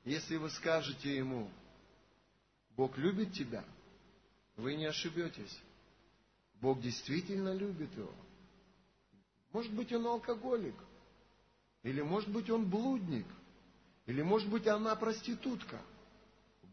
[0.04, 1.50] если вы скажете ему,
[2.76, 3.64] Бог любит тебя,
[4.56, 5.58] вы не ошибетесь.
[6.60, 8.14] Бог действительно любит его.
[9.52, 10.76] Может быть, он алкоголик,
[11.84, 13.26] или может быть, он блудник,
[14.06, 15.82] или может быть, она проститутка.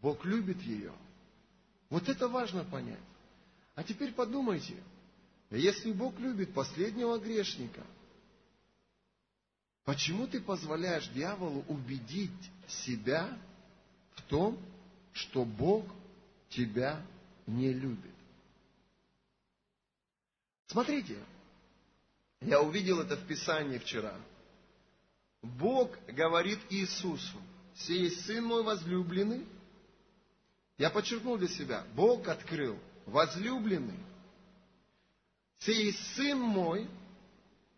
[0.01, 0.93] Бог любит ее.
[1.91, 2.99] Вот это важно понять.
[3.75, 4.83] А теперь подумайте,
[5.51, 7.83] если Бог любит последнего грешника–
[9.88, 13.27] Почему ты позволяешь дьяволу убедить себя
[14.17, 14.59] в том,
[15.14, 15.87] что Бог
[16.51, 17.01] тебя
[17.47, 18.14] не любит?
[20.67, 21.17] Смотрите,
[22.43, 24.14] я увидел это в Писании вчера.
[25.42, 27.38] Бог говорит Иисусу,
[27.74, 29.46] «Сей есть Сын мой возлюбленный».
[30.79, 33.98] Я подчеркнул для себя, Бог открыл, возлюбленный.
[35.59, 36.88] «Сей есть Сын мой»,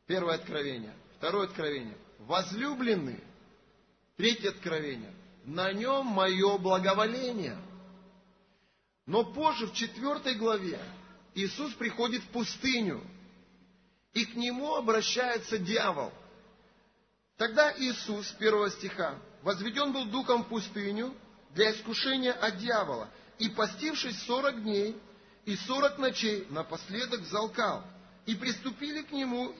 [0.07, 1.99] первое откровение, Второе откровение.
[2.21, 3.21] Возлюбленный.
[4.17, 5.13] Третье откровение.
[5.45, 7.59] На нем мое благоволение.
[9.05, 10.81] Но позже, в четвертой главе,
[11.35, 13.03] Иисус приходит в пустыню,
[14.15, 16.11] и к нему обращается дьявол.
[17.41, 21.15] Тогда Иисус, первого стиха, возведен был духом в пустыню
[21.55, 24.95] для искушения от дьявола, и постившись сорок дней
[25.47, 27.83] и сорок ночей, напоследок залкал,
[28.27, 29.55] и приступили к нему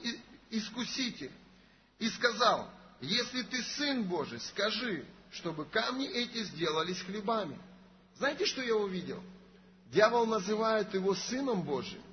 [0.51, 1.31] искуситель,
[1.97, 7.57] и сказал, если ты сын Божий, скажи, чтобы камни эти сделались хлебами.
[8.15, 9.23] Знаете, что я увидел?
[9.87, 12.03] Дьявол называет его сыном Божиим,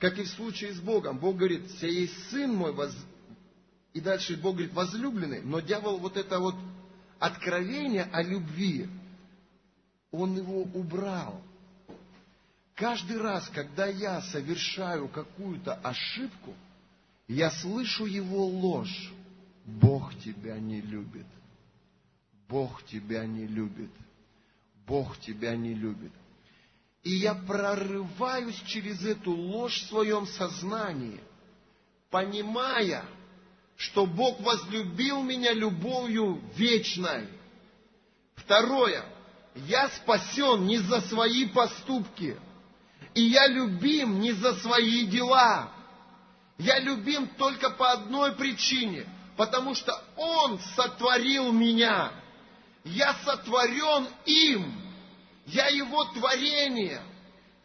[0.00, 1.20] как и в случае с Богом.
[1.20, 2.74] Бог говорит, сей есть сын мой.
[3.92, 5.42] И дальше Бог говорит, возлюбленный.
[5.42, 6.54] Но дьявол вот это вот
[7.18, 8.88] откровение о любви,
[10.10, 11.40] он его убрал.
[12.74, 16.54] Каждый раз, когда я совершаю какую-то ошибку,
[17.28, 19.12] я слышу его ложь.
[19.64, 21.26] Бог тебя не любит.
[22.48, 23.90] Бог тебя не любит.
[24.86, 26.12] Бог тебя не любит.
[27.02, 31.20] И я прорываюсь через эту ложь в своем сознании,
[32.10, 33.04] понимая,
[33.76, 37.28] что Бог возлюбил меня любовью вечной.
[38.36, 39.04] Второе.
[39.54, 42.38] Я спасен не за свои поступки.
[43.14, 45.70] И я любим не за свои дела.
[46.58, 49.06] Я любим только по одной причине,
[49.36, 52.12] потому что Он сотворил меня.
[52.84, 54.80] Я сотворен им.
[55.46, 57.02] Я Его творение.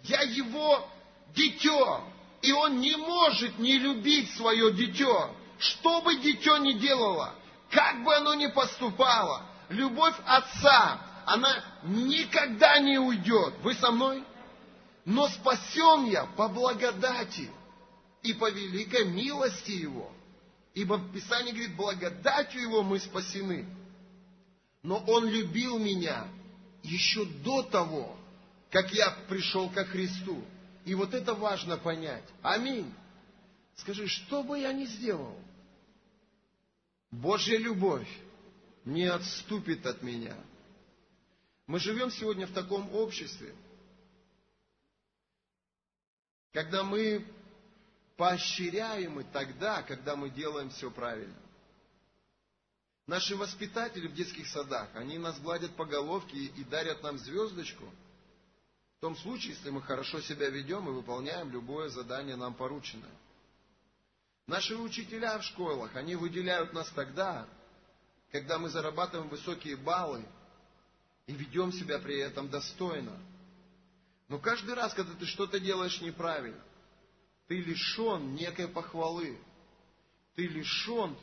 [0.03, 0.87] Я Его
[1.35, 2.03] дитё.
[2.41, 5.31] И Он не может не любить свое дитё.
[5.57, 7.33] Что бы дитё ни делало,
[7.69, 13.55] как бы оно ни поступало, любовь Отца, она никогда не уйдет.
[13.61, 14.23] Вы со мной?
[15.05, 17.49] Но спасен я по благодати
[18.23, 20.11] и по великой милости Его.
[20.73, 23.65] Ибо Писание говорит, благодатью Его мы спасены.
[24.83, 26.27] Но Он любил меня
[26.83, 28.15] еще до того,
[28.69, 30.43] как я пришел ко Христу.
[30.85, 32.23] И вот это важно понять.
[32.41, 32.93] Аминь.
[33.75, 35.37] Скажи, что бы я ни сделал,
[37.11, 38.07] Божья любовь
[38.85, 40.35] не отступит от меня.
[41.65, 43.53] Мы живем сегодня в таком обществе,
[46.53, 47.25] когда мы
[48.15, 51.35] поощряемы тогда, когда мы делаем все правильно.
[53.05, 57.85] Наши воспитатели в детских садах, они нас гладят по головке и дарят нам звездочку–
[58.97, 63.11] в том случае, если мы хорошо себя ведем и выполняем любое задание нам порученное.
[64.47, 67.47] Наши учителя в школах, они выделяют нас тогда,
[68.31, 70.25] когда мы зарабатываем высокие баллы
[71.27, 73.17] и ведем себя при этом достойно.
[74.29, 76.61] Но каждый раз, когда ты что-то делаешь неправильно,
[77.47, 79.37] ты лишен некой похвалы,
[80.35, 81.15] ты лишен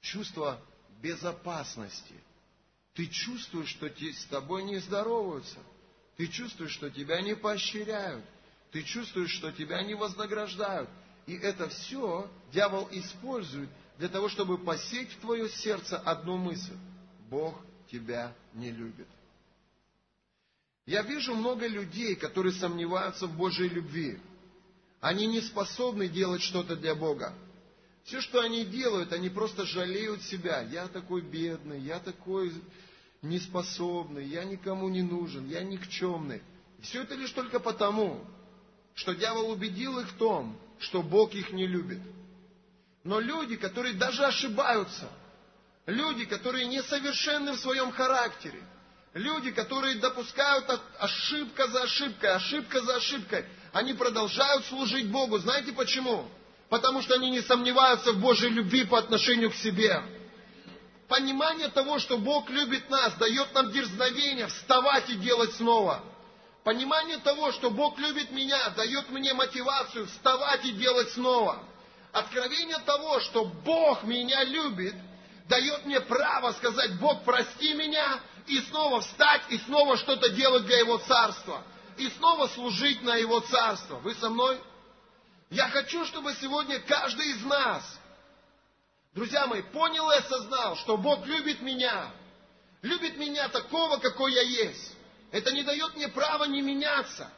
[0.00, 0.60] чувства
[1.00, 2.14] безопасности.
[2.94, 5.58] Ты чувствуешь, что с тобой не здороваются–
[6.16, 8.24] ты чувствуешь, что тебя не поощряют.
[8.70, 10.88] Ты чувствуешь, что тебя не вознаграждают.
[11.26, 16.76] И это все дьявол использует для того, чтобы посеять в твое сердце одну мысль.
[17.30, 17.54] Бог
[17.90, 19.08] тебя не любит.
[20.86, 24.18] Я вижу много людей, которые сомневаются в Божьей любви.
[25.00, 27.32] Они не способны делать что-то для Бога.
[28.04, 30.60] Все, что они делают, они просто жалеют себя.
[30.60, 32.52] Я такой бедный, я такой
[33.22, 36.42] неспособный, я никому не нужен, я никчемный.
[36.82, 38.22] Все это лишь только потому,
[38.94, 42.00] что дьявол убедил их в том, что Бог их не любит.
[43.02, 45.08] Но люди, которые даже ошибаются,
[45.86, 48.62] люди, которые несовершенны в своем характере,
[49.12, 55.38] люди, которые допускают ошибка за ошибкой, ошибка за ошибкой, они продолжают служить Богу.
[55.38, 56.28] Знаете почему?
[56.68, 60.02] Потому что они не сомневаются в Божьей любви по отношению к себе
[61.08, 66.02] понимание того, что Бог любит нас, дает нам дерзновение вставать и делать снова.
[66.64, 71.62] Понимание того, что Бог любит меня, дает мне мотивацию вставать и делать снова.
[72.12, 74.94] Откровение того, что Бог меня любит,
[75.46, 80.78] дает мне право сказать, Бог, прости меня, и снова встать, и снова что-то делать для
[80.78, 81.62] Его Царства.
[81.98, 83.96] И снова служить на Его Царство.
[83.96, 84.58] Вы со мной?
[85.50, 87.98] Я хочу, чтобы сегодня каждый из нас
[89.14, 92.10] Друзья мои, понял и осознал, что Бог любит меня.
[92.82, 94.92] Любит меня такого, какой я есть.
[95.34, 97.28] Это не дает мне права не меняться.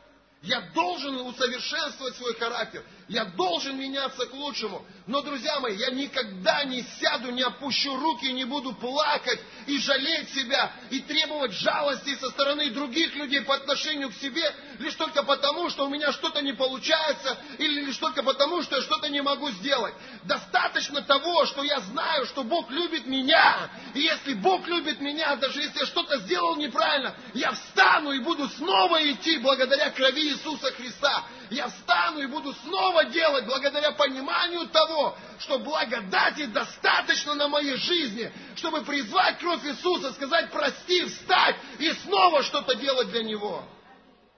[0.42, 2.84] Я должен усовершенствовать свой характер.
[3.08, 4.84] Я должен меняться к лучшему.
[5.06, 9.38] Но, друзья мои, я никогда не сяду, не опущу руки, не буду плакать
[9.68, 14.94] и жалеть себя, и требовать жалости со стороны других людей по отношению к себе, лишь
[14.94, 19.08] только потому, что у меня что-то не получается, или лишь только потому, что я что-то
[19.08, 19.94] не могу сделать.
[20.24, 23.70] Достаточно того, что я знаю, что Бог любит меня.
[23.94, 28.48] И если Бог любит меня, даже если я что-то сделал неправильно, я встану и буду
[28.48, 31.24] снова идти благодаря крови Иисуса Христа.
[31.50, 38.32] Я встану и буду снова делать благодаря пониманию того, что благодати достаточно на моей жизни,
[38.56, 43.64] чтобы призвать кровь Иисуса, сказать прости, встать и снова что-то делать для Него.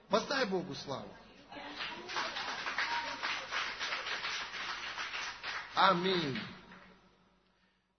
[0.09, 1.13] Воздай Богу славу.
[5.75, 6.39] Аминь.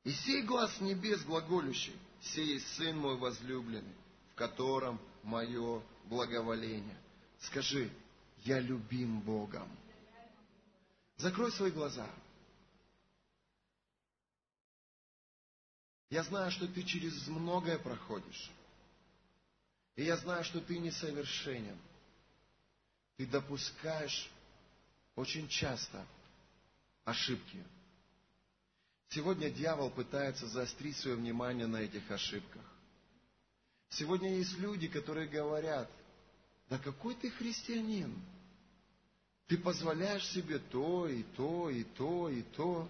[0.04, 3.94] И сей глаз небес глаголющий, сей Сын мой возлюбленный,
[4.32, 6.96] в котором мое благоволение.
[7.40, 7.90] Скажи,
[8.44, 9.68] я любим Богом.
[11.20, 12.08] Закрой свои глаза.
[16.08, 18.50] Я знаю, что ты через многое проходишь.
[19.96, 21.78] И я знаю, что ты несовершенен.
[23.18, 24.30] Ты допускаешь
[25.14, 26.06] очень часто
[27.04, 27.62] ошибки.
[29.10, 32.64] Сегодня дьявол пытается заострить свое внимание на этих ошибках.
[33.90, 35.90] Сегодня есть люди, которые говорят,
[36.70, 38.18] да какой ты христианин?
[39.50, 42.88] Ты позволяешь себе то, и то, и то, и то.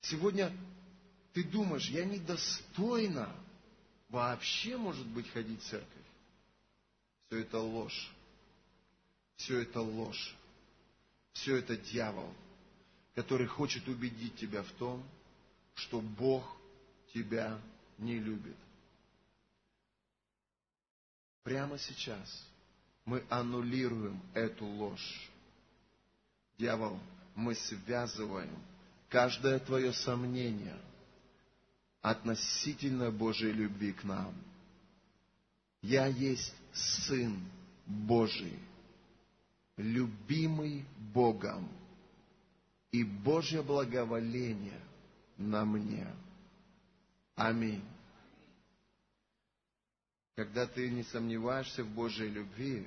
[0.00, 0.50] Сегодня
[1.34, 3.36] ты думаешь, я недостойна
[4.08, 6.06] вообще, может быть, ходить в церковь.
[7.26, 8.10] Все это ложь.
[9.36, 10.34] Все это ложь.
[11.34, 12.32] Все это дьявол,
[13.14, 15.06] который хочет убедить тебя в том,
[15.74, 16.50] что Бог
[17.12, 17.60] тебя
[17.98, 18.56] не любит.
[21.42, 22.49] Прямо сейчас
[23.10, 25.28] мы аннулируем эту ложь.
[26.58, 26.96] Дьявол,
[27.34, 28.56] мы связываем
[29.08, 30.78] каждое твое сомнение
[32.02, 34.32] относительно Божьей любви к нам.
[35.82, 37.36] Я есть Сын
[37.84, 38.56] Божий,
[39.76, 41.68] любимый Богом,
[42.92, 44.80] и Божье благоволение
[45.36, 46.06] на мне.
[47.34, 47.82] Аминь.
[50.36, 52.86] Когда ты не сомневаешься в Божьей любви,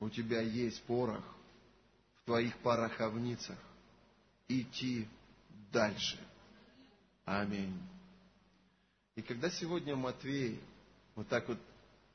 [0.00, 1.24] у тебя есть порох
[2.16, 3.58] в твоих пороховницах
[4.48, 5.06] идти
[5.70, 6.18] дальше.
[7.24, 7.78] Аминь.
[9.14, 10.60] И когда сегодня Матвей
[11.14, 11.58] вот так вот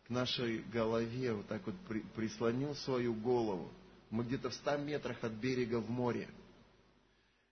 [0.07, 1.75] к нашей голове, вот так вот
[2.15, 3.71] прислонил свою голову,
[4.09, 6.27] мы где-то в ста метрах от берега в море,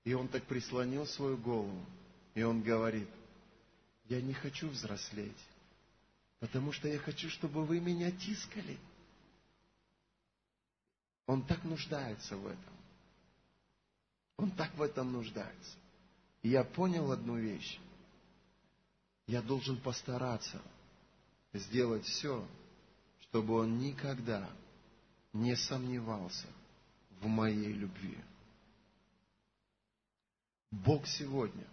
[0.04, 1.86] и он так прислонил свою голову,
[2.36, 3.10] и он говорит,
[4.10, 5.32] я не хочу взрослеть,
[6.40, 8.78] потому что я хочу, чтобы вы меня тискали.
[11.26, 12.74] Он так нуждается в этом.
[14.38, 15.78] Он так в этом нуждается.
[16.42, 17.80] И я понял одну вещь.
[19.28, 20.62] Я должен постараться
[21.54, 22.46] сделать все,
[23.22, 24.50] чтобы он никогда
[25.32, 26.48] не сомневался
[27.22, 28.18] в моей любви.
[30.72, 31.66] Бог сегодня,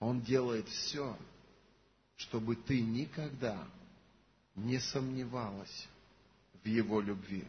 [0.00, 1.16] Он делает все,
[2.16, 3.66] чтобы ты никогда
[4.56, 5.88] не сомневалась
[6.62, 7.46] в Его любви.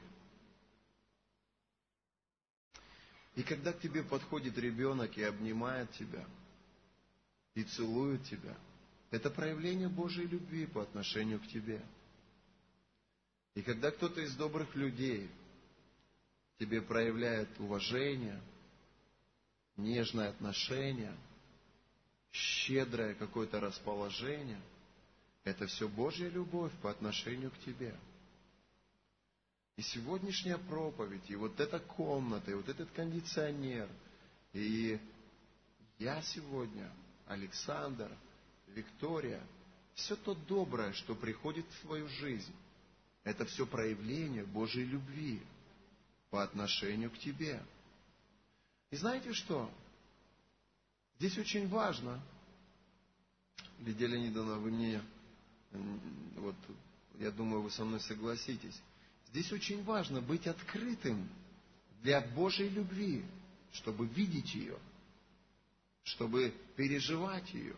[3.40, 6.26] И когда к тебе подходит ребенок и обнимает тебя,
[7.56, 8.54] и целует тебя,
[9.12, 11.82] это проявление Божьей любви по отношению к тебе.
[13.56, 15.30] И когда кто-то из добрых людей
[16.58, 18.42] тебе проявляет уважение,
[19.78, 21.16] нежное отношение,
[22.34, 24.60] щедрое какое-то расположение,
[25.46, 27.96] это все Божья любовь по отношению к тебе–
[29.80, 33.88] и сегодняшняя проповедь, и вот эта комната, и вот этот кондиционер,
[34.52, 35.00] и
[36.00, 36.92] я сегодня,
[37.28, 38.12] Александр,
[38.68, 39.42] Виктория,
[39.94, 42.54] все то доброе, что приходит в твою жизнь,
[43.24, 45.42] это все проявление Божьей любви
[46.30, 47.64] по отношению к тебе.
[48.92, 49.72] И знаете что?
[51.20, 52.22] Здесь очень важно,
[53.80, 55.02] Лидия Леонидовна, вы мне,
[56.36, 56.56] вот,
[57.18, 58.82] я думаю, вы со мной согласитесь,
[59.32, 61.30] Здесь очень важно быть открытым
[62.02, 63.24] для Божьей любви,
[63.72, 64.78] чтобы видеть ее,
[66.04, 67.76] чтобы переживать ее,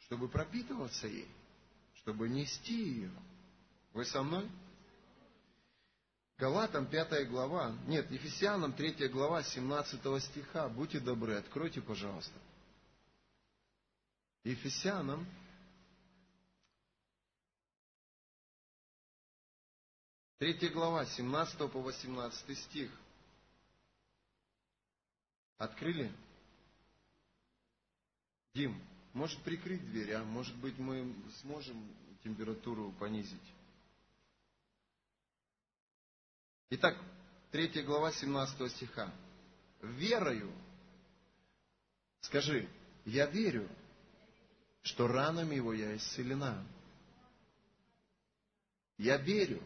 [0.00, 1.28] чтобы пропитываться ей,
[1.96, 3.10] чтобы нести ее.
[3.94, 4.48] Вы со мной?
[6.36, 10.68] Галатам 5 глава, нет, Ефесянам 3 глава 17 стиха.
[10.68, 12.38] Будьте добры, откройте, пожалуйста.
[14.44, 15.26] Ефесянам
[20.38, 22.92] Третья глава, 17 по 18 стих.
[25.56, 26.12] Открыли?
[28.54, 28.80] Дим,
[29.14, 31.84] может прикрыть дверь, а может быть мы сможем
[32.22, 33.52] температуру понизить.
[36.70, 36.96] Итак,
[37.50, 39.12] третья глава 17 стиха.
[39.82, 40.52] Верою,
[42.20, 42.68] скажи,
[43.04, 43.68] я верю,
[44.82, 46.64] что ранами его я исцелена.
[48.98, 49.60] Я верю,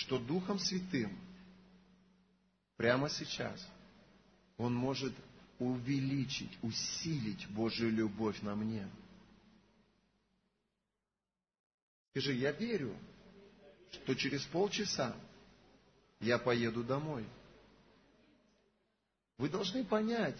[0.00, 1.14] что Духом Святым
[2.76, 3.66] прямо сейчас
[4.56, 5.12] Он может
[5.58, 8.88] увеличить, усилить Божью любовь на мне.
[12.10, 12.96] Скажи, я верю,
[13.92, 15.14] что через полчаса
[16.20, 17.26] я поеду домой.
[19.36, 20.38] Вы должны понять,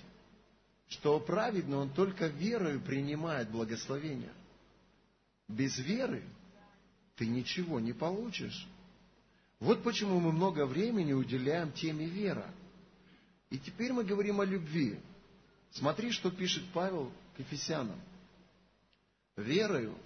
[0.88, 4.32] что праведный он только верою принимает благословение.
[5.48, 6.24] Без веры
[7.16, 8.66] ты ничего не получишь.
[9.60, 12.50] Вот почему мы много времени уделяем теме вера.
[13.50, 14.98] И теперь мы говорим о любви.
[15.72, 18.00] Смотри, что пишет Павел к Ефесянам.
[19.36, 19.96] Верою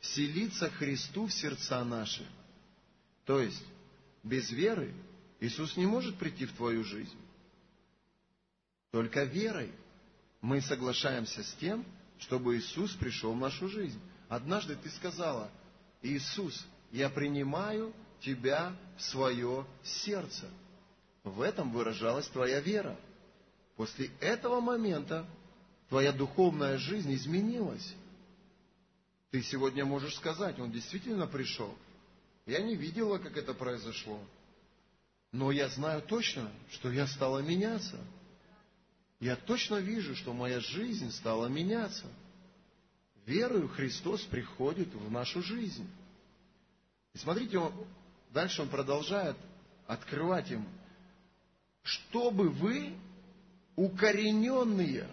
[0.00, 2.26] вселиться Христу в сердца наши.
[3.26, 3.62] То есть,
[4.22, 4.94] без веры
[5.40, 7.18] Иисус не может прийти в твою жизнь.
[8.90, 9.70] Только верой
[10.40, 11.84] мы соглашаемся с тем,
[12.18, 14.00] чтобы Иисус пришел в нашу жизнь.
[14.28, 15.50] Однажды ты сказала,
[16.00, 20.48] Иисус, я принимаю тебя в свое сердце.
[21.22, 22.96] В этом выражалась твоя вера.
[23.76, 25.26] После этого момента
[25.88, 27.94] твоя духовная жизнь изменилась.
[29.30, 31.74] Ты сегодня можешь сказать, он действительно пришел.
[32.46, 34.20] Я не видела, как это произошло.
[35.32, 37.98] Но я знаю точно, что я стала меняться.
[39.18, 42.06] Я точно вижу, что моя жизнь стала меняться.
[43.26, 45.88] Верою Христос приходит в нашу жизнь.
[47.14, 47.58] И смотрите,
[48.34, 49.36] Дальше он продолжает
[49.86, 50.66] открывать им,
[51.84, 52.98] чтобы вы,
[53.76, 55.08] укорененные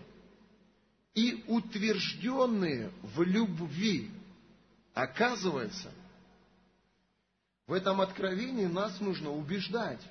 [1.14, 4.10] и утвержденные в любви,
[4.96, 5.92] оказывается,
[7.68, 10.02] в этом откровении нас нужно убеждать.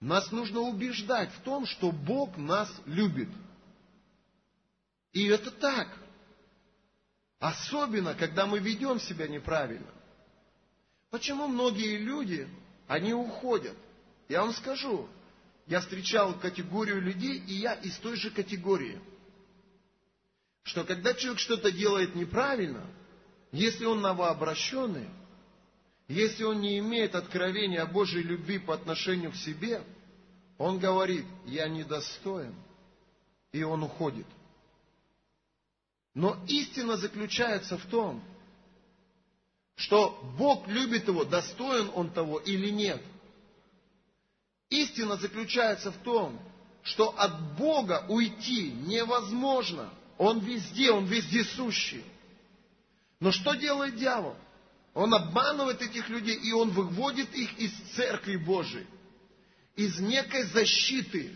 [0.00, 3.28] Нас нужно убеждать в том, что Бог нас любит.
[5.12, 5.98] И это так.
[7.38, 9.92] Особенно, когда мы ведем себя неправильно.
[11.12, 12.48] Почему многие люди,
[12.88, 13.76] они уходят?
[14.30, 15.06] Я вам скажу,
[15.66, 18.98] я встречал категорию людей, и я из той же категории.
[20.62, 22.86] Что когда человек что-то делает неправильно,
[23.50, 25.10] если он новообращенный,
[26.08, 29.84] если он не имеет откровения о Божьей любви по отношению к себе,
[30.56, 32.54] он говорит, я недостоин,
[33.52, 34.26] и он уходит.
[36.14, 38.24] Но истина заключается в том,
[39.76, 43.02] что Бог любит его, достоин он того или нет.
[44.70, 46.40] Истина заключается в том,
[46.82, 49.92] что от Бога уйти невозможно.
[50.18, 52.04] Он везде, он вездесущий.
[53.20, 54.36] Но что делает дьявол?
[54.94, 58.86] Он обманывает этих людей, и он выводит их из церкви Божией,
[59.74, 61.34] из некой защиты.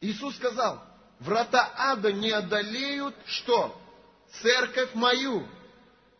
[0.00, 0.82] Иисус сказал,
[1.20, 3.78] врата ада не одолеют что?
[4.42, 5.46] Церковь мою.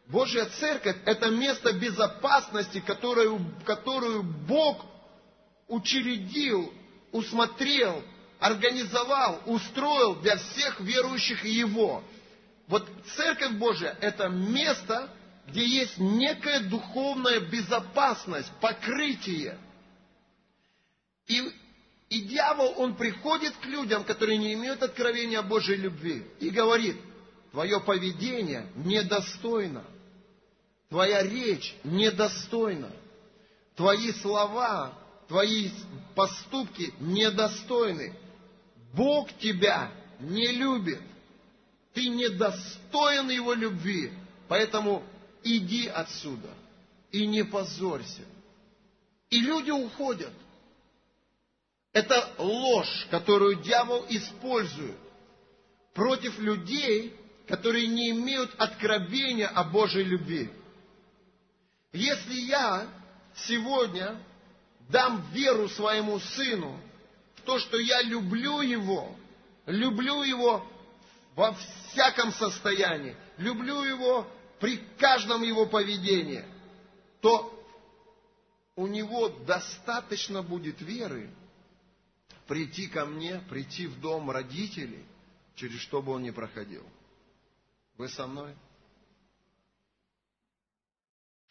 [0.07, 4.85] Божья церковь– это место безопасности, которую, которую Бог
[5.69, 6.73] учредил,
[7.13, 8.03] усмотрел,
[8.39, 12.03] организовал, устроил для всех верующих Его.
[12.67, 15.09] Вот Церковь Божья– это место,
[15.49, 19.59] где есть некая духовная безопасность, покрытие.
[21.27, 21.43] И
[22.13, 26.99] и дьявол, он приходит к людям, которые не имеют откровения о Божьей любви, и говорит,
[27.53, 29.83] твое поведение недостойно,
[30.93, 32.93] твоя речь недостойна,
[33.77, 34.93] твои слова,
[35.27, 35.71] твои
[36.15, 38.15] поступки недостойны.
[38.93, 39.91] Бог тебя
[40.21, 41.01] не любит.
[41.95, 44.13] Ты недостоин Его любви.
[44.49, 45.03] Поэтому
[45.43, 46.51] иди отсюда
[47.11, 48.23] и не позорься.
[49.31, 50.33] И люди уходят.
[51.95, 54.99] Это ложь, которую дьявол использует
[55.95, 57.17] против людей,
[57.49, 60.51] которые не имеют откровения о Божьей любви.
[61.93, 62.89] Если я
[63.35, 64.19] сегодня
[64.89, 66.81] дам веру своему сыну
[67.37, 69.15] в то, что я люблю его,
[69.67, 70.67] люблю его
[71.35, 74.27] во всяком состоянии, люблю его
[74.59, 76.45] при каждом его поведении,
[77.21, 77.59] то
[78.75, 81.31] у него достаточно будет веры,
[82.47, 85.05] прийти ко мне, прийти в дом родителей,
[85.57, 86.85] через что бы он ни проходил.
[87.99, 88.55] Вы со мной?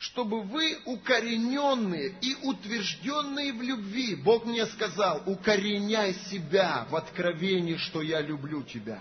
[0.02, 8.02] Чтобы вы укорененные и утвержденные в любви, Бог мне сказал, укореняй себя в откровении, что
[8.02, 9.00] я люблю тебя.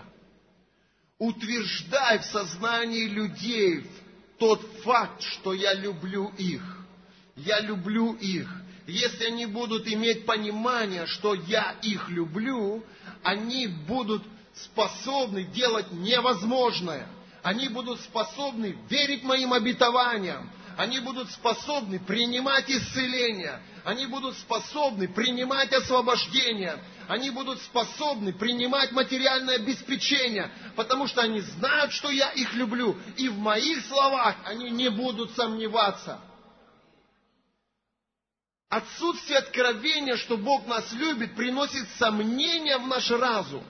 [1.17, 3.85] Утверждай в сознании людей
[4.37, 6.61] тот факт, что я люблю их.
[7.35, 12.83] Я люблю их если они будут иметь понимание, что я их люблю,
[13.23, 14.23] они будут
[14.53, 17.07] способны делать невозможное.
[17.43, 20.49] Они будут способны верить моим обетованиям.
[20.77, 23.61] Они будут способны принимать исцеление.
[23.83, 26.77] Они будут способны принимать освобождение.
[27.07, 32.97] Они будут способны принимать материальное обеспечение, потому что они знают, что я их люблю.
[33.17, 36.21] И в моих словах они не будут сомневаться.
[38.69, 43.65] Отсутствие откровения, что Бог нас любит, приносит сомнения в наш разум.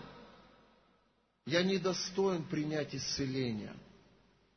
[1.48, 3.74] Я недостоин принять исцеление.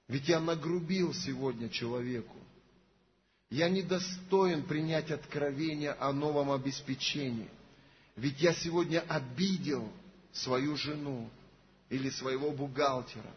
[0.09, 2.37] Ведь я нагрубил сегодня человеку.
[3.51, 7.49] Я недостоин принять откровение о новом обеспечении.
[8.17, 9.91] Ведь я сегодня обидел
[10.33, 11.31] свою жену
[11.89, 13.33] или своего бухгалтера.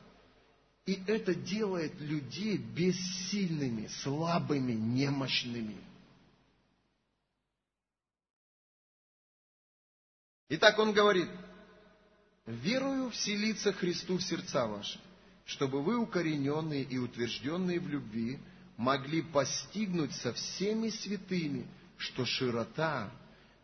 [0.85, 5.77] И это делает людей бессильными, слабыми, немощными.
[10.49, 11.29] Итак, он говорит,
[12.45, 14.97] верую вселиться Христу в сердца ваши,
[15.47, 18.37] чтобы вы, укорененные и утвержденные в любви,
[18.75, 21.65] могли постигнуть со всеми святыми,
[21.97, 23.09] что широта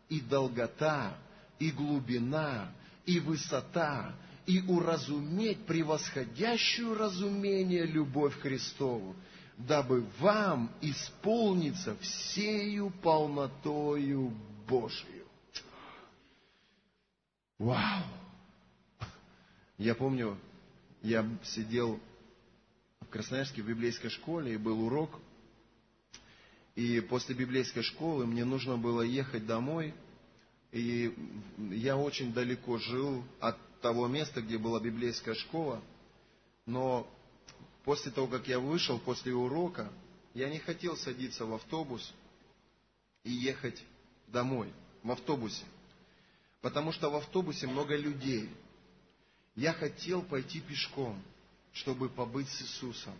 [0.08, 1.16] и долгота,
[1.58, 2.72] и глубина,
[3.04, 4.14] и высота,
[4.46, 9.14] и уразуметь превосходящую разумение любовь Христову,
[9.58, 14.32] дабы вам исполниться всею полнотою
[14.66, 15.24] Божией.
[17.58, 18.02] Вау!
[19.76, 20.38] Я помню,
[21.04, 22.00] я сидел
[23.00, 25.20] в Красноярске в библейской школе, и был урок.
[26.74, 29.94] И после библейской школы мне нужно было ехать домой.
[30.72, 31.14] И
[31.70, 35.80] я очень далеко жил от того места, где была библейская школа.
[36.66, 37.06] Но
[37.84, 39.92] после того, как я вышел, после урока,
[40.32, 42.12] я не хотел садиться в автобус
[43.22, 43.84] и ехать
[44.26, 44.72] домой
[45.04, 45.64] в автобусе
[46.64, 48.48] потому что в автобусе много людей.
[49.54, 51.22] Я хотел пойти пешком.
[51.74, 53.14] чтобы побыть с Иисусом.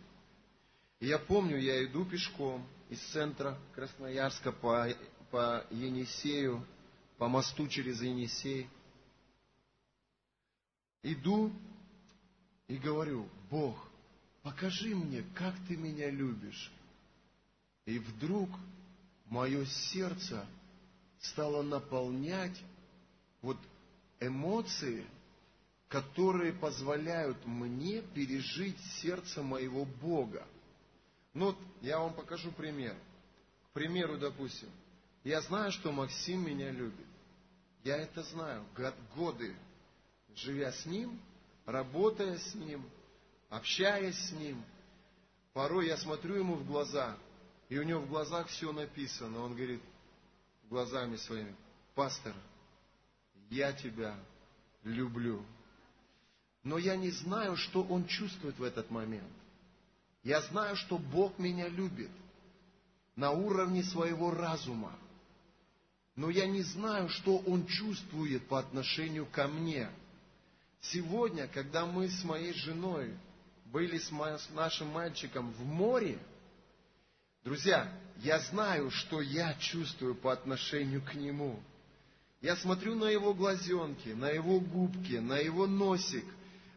[1.00, 4.88] И я помню, я иду пешком из центра Красноярска по,
[5.30, 6.64] по Енисею,
[7.18, 8.68] по мосту через Енисей.
[11.02, 11.52] Иду
[12.68, 13.76] и говорю, Бог,
[14.42, 16.72] покажи мне, как ты меня любишь.
[17.86, 18.48] И вдруг
[19.26, 20.46] мое сердце
[21.20, 22.58] стало наполнять
[23.42, 23.58] вот
[24.20, 25.04] эмоции,
[25.88, 30.46] которые позволяют мне пережить сердце моего Бога.
[31.32, 32.96] Ну, вот я вам покажу пример.
[33.70, 34.68] К примеру, допустим,
[35.24, 37.06] я знаю, что Максим меня любит.
[37.82, 38.64] Я это знаю.
[39.14, 39.54] Годы,
[40.34, 41.20] живя с ним,
[41.66, 42.84] работая с ним,
[43.50, 44.64] общаясь с ним,
[45.52, 47.16] порой я смотрю ему в глаза,
[47.68, 49.40] и у него в глазах все написано.
[49.40, 49.82] Он говорит
[50.68, 51.54] глазами своими,
[51.94, 52.34] пастор,
[53.50, 54.16] я тебя
[54.82, 55.44] люблю.
[56.64, 59.30] Но я не знаю, что он чувствует в этот момент.
[60.22, 62.10] Я знаю, что Бог меня любит
[63.16, 64.98] на уровне своего разума.
[66.16, 69.90] Но я не знаю, что он чувствует по отношению ко мне.
[70.80, 73.14] Сегодня, когда мы с моей женой
[73.66, 74.10] были с
[74.54, 76.18] нашим мальчиком в море,
[77.42, 77.92] друзья,
[78.22, 81.60] я знаю, что я чувствую по отношению к нему.
[82.40, 86.24] Я смотрю на его глазенки, на его губки, на его носик–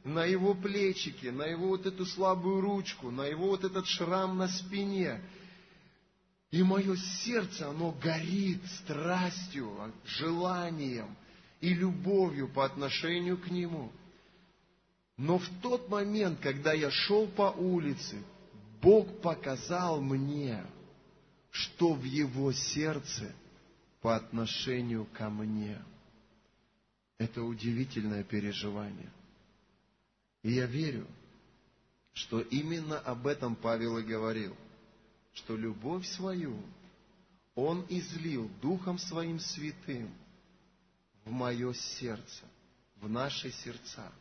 [0.08, 4.48] на его плечики, на его вот эту слабую ручку, на его вот этот шрам на
[4.48, 5.22] спине.
[6.50, 9.70] И мое сердце, оно горит страстью,
[10.06, 11.16] желанием
[11.60, 13.92] и любовью по отношению к нему.
[15.18, 18.24] Но в тот момент, когда я шел по улице,
[18.82, 20.64] Бог показал мне,
[21.52, 23.34] что в его сердце
[24.00, 25.82] по отношению ко мне.
[27.18, 29.12] Это удивительное переживание.
[30.44, 31.08] И я верю,
[32.14, 34.56] что именно об этом Павел и говорил,
[35.34, 36.60] что любовь свою
[37.56, 40.14] Он излил Духом Своим Святым
[41.26, 42.44] в мое сердце,
[42.96, 44.12] в наши сердца.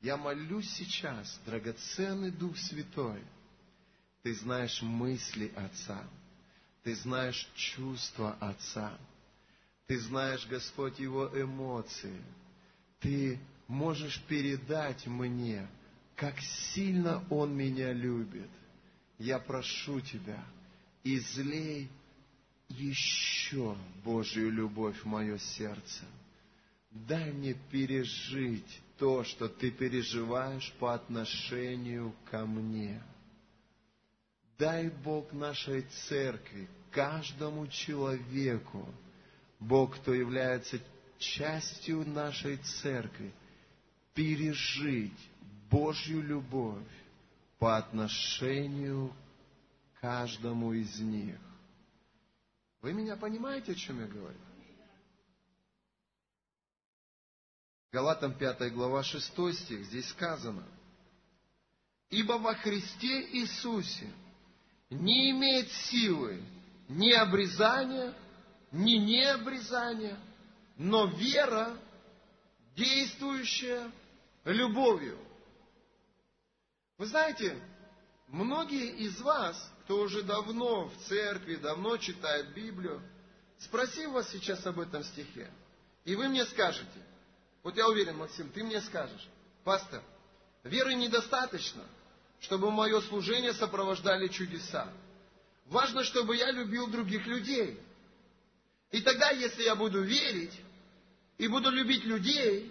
[0.00, 3.22] Я молюсь сейчас, драгоценный Дух Святой,
[4.22, 6.02] Ты знаешь мысли Отца,
[6.82, 8.98] Ты знаешь чувства Отца,
[9.86, 12.20] Ты знаешь, Господь, Его эмоции,
[13.00, 13.38] Ты
[13.68, 15.66] можешь передать мне,
[16.16, 16.38] как
[16.74, 18.50] сильно Он меня любит.
[19.18, 20.42] Я прошу Тебя,
[21.02, 21.88] излей
[22.68, 26.04] еще Божью любовь в мое сердце.
[26.90, 33.02] Дай мне пережить то, что Ты переживаешь по отношению ко мне.
[34.58, 38.88] Дай Бог нашей церкви, каждому человеку,
[39.58, 40.78] Бог, кто является
[41.18, 43.32] частью нашей церкви–
[44.14, 45.30] пережить
[45.70, 46.86] Божью любовь
[47.58, 49.12] по отношению
[49.94, 51.38] к каждому из них.
[52.80, 54.38] Вы меня понимаете, о чем я говорю?
[57.90, 60.64] Галатам 5 глава 6 стих, здесь сказано,
[62.10, 64.10] «Ибо во Христе Иисусе
[64.90, 66.42] не имеет силы
[66.88, 68.14] ни обрезания,
[68.72, 70.18] ни необрезания,
[70.76, 71.76] но вера,
[72.76, 73.90] действующая
[74.44, 75.18] любовью.
[76.98, 77.58] Вы знаете,
[78.28, 83.02] многие из вас, кто уже давно в церкви, давно читает Библию,
[83.58, 85.50] спросим вас сейчас об этом стихе,
[86.04, 87.02] и вы мне скажете,
[87.62, 89.26] вот я уверен, Максим, ты мне скажешь,
[89.64, 90.02] пастор,
[90.62, 91.82] веры недостаточно,
[92.40, 94.92] чтобы мое служение сопровождали чудеса.
[95.66, 97.80] Важно, чтобы я любил других людей.
[98.90, 100.52] И тогда, если я буду верить
[101.38, 102.70] и буду любить людей,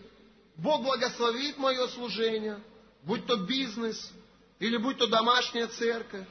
[0.58, 2.62] Бог благословит мое служение,
[3.04, 4.12] будь то бизнес,
[4.60, 6.28] или будь то домашняя церковь,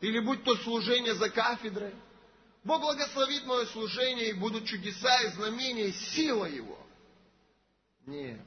[0.00, 1.94] или будь то служение за кафедрой.
[2.64, 6.78] Бог благословит мое служение, и будут чудеса и знамения, и сила Его.
[8.06, 8.40] Нет.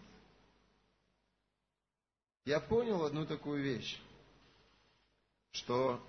[2.45, 3.97] Я понял одну такую вещь,
[5.51, 6.05] что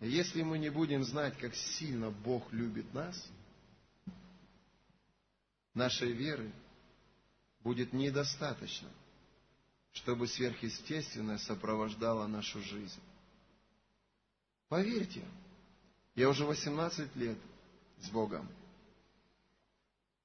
[0.00, 3.28] если мы не будем знать, как сильно Бог любит нас,
[5.74, 6.52] нашей веры
[7.62, 8.88] будет недостаточно,
[9.92, 13.00] чтобы сверхъестественное сопровождало нашу жизнь.
[14.68, 15.22] Поверьте,
[16.14, 17.38] я уже 18 лет
[18.00, 18.48] с Богом.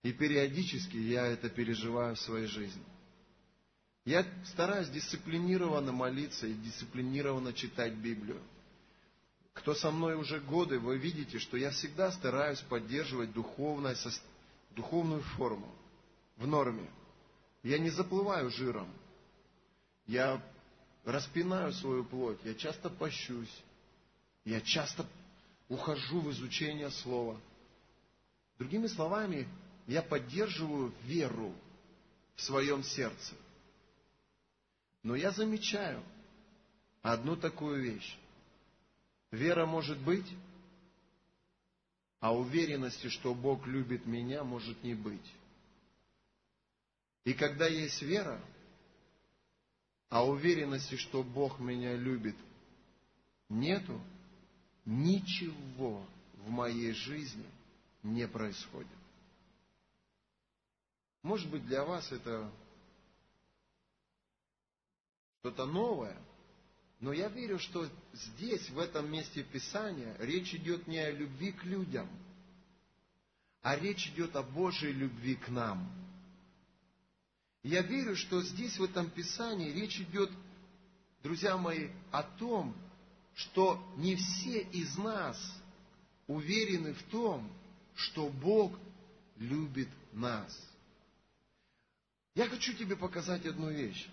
[0.04, 2.84] И периодически я это переживаю в своей жизни.
[4.06, 8.42] Я стараюсь дисциплинированно молиться и дисциплинированно читать Библию.
[9.52, 13.98] Кто со мной уже годы, вы видите, что я всегда стараюсь поддерживать духовное,
[14.72, 15.70] духовную форму
[16.38, 16.90] в норме.
[17.68, 18.89] Я не заплываю жиром.
[20.05, 20.41] Я
[21.03, 23.61] распинаю свою плоть, я часто пощусь,
[24.45, 25.05] я часто
[25.68, 27.38] ухожу в изучение слова.
[28.57, 29.49] Другими словами,
[29.86, 31.53] я поддерживаю веру
[32.38, 33.36] в своем сердце.
[35.03, 36.01] Но я замечаю
[37.01, 38.18] одну такую вещь.
[39.32, 40.32] Вера может быть,
[42.22, 45.34] а уверенности, что Бог любит меня, может не быть.
[47.28, 48.40] И когда есть вера,
[50.08, 52.38] а уверенности, что Бог меня любит,
[53.50, 54.02] нету,
[54.86, 57.46] ничего в моей жизни
[58.02, 58.88] не происходит.
[61.22, 62.50] Может быть, для вас это
[65.42, 66.18] что-то новое,
[67.02, 71.66] но я верю, что здесь, в этом месте Писания, речь идет не о любви к
[71.66, 72.08] людям,
[73.64, 76.07] а речь идет о Божьей любви к нам.
[77.68, 80.32] Я верю, что здесь, в этом Писании, речь идет,
[81.22, 82.74] друзья мои, о том,
[83.36, 85.38] что не все из нас
[86.28, 87.51] уверены в том,
[87.93, 88.72] что Бог
[89.36, 90.57] любит нас.
[92.36, 94.07] Я хочу тебе показать одну вещь.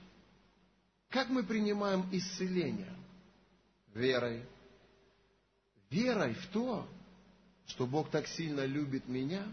[1.10, 2.92] Как мы принимаем исцеление?
[3.94, 4.44] Верой.
[5.90, 6.88] Верой в то,
[7.68, 9.46] что Бог так сильно любит меня,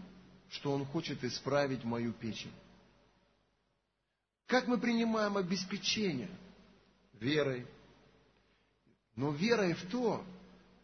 [0.50, 2.50] что Он хочет исправить мою печень.
[4.52, 6.28] Как мы принимаем обеспечение?
[7.14, 7.66] Верой.
[9.16, 10.22] Но верой в то,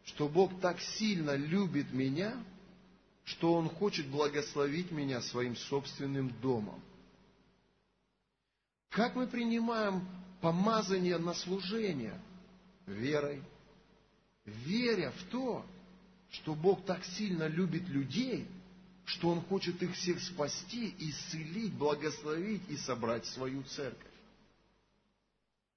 [0.07, 2.35] что Бог так сильно любит меня,
[3.25, 6.83] что Он хочет благословить меня своим собственным домом.
[8.89, 10.09] Как мы принимаем
[10.41, 12.19] помазание на служение
[12.87, 13.43] верой,
[14.47, 15.63] веря в то,
[16.31, 18.49] что Бог так сильно любит людей,
[19.09, 24.07] что Он хочет их всех спасти, исцелить, благословить и собрать свою церковь.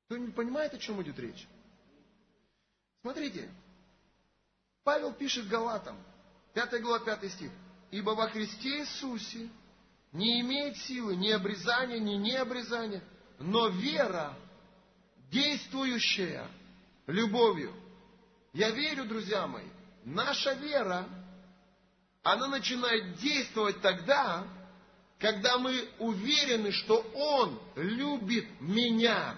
[0.06, 1.48] Кто-нибудь понимает, о чем идет речь?
[3.02, 3.50] Смотрите,
[4.84, 5.98] Павел пишет Галатам,
[6.54, 7.52] 5 глава, 5 стих.
[7.92, 9.50] «Ибо во Христе Иисусе
[10.12, 13.02] не имеет силы ни обрезания, ни необрезания,
[13.40, 14.38] но вера,
[15.30, 16.48] действующая
[17.08, 17.74] любовью.
[18.54, 19.68] Я верю, друзья мои,
[20.04, 21.08] наша вера,
[22.24, 24.44] она начинает действовать тогда,
[25.20, 29.36] когда мы уверены, что Он любит меня.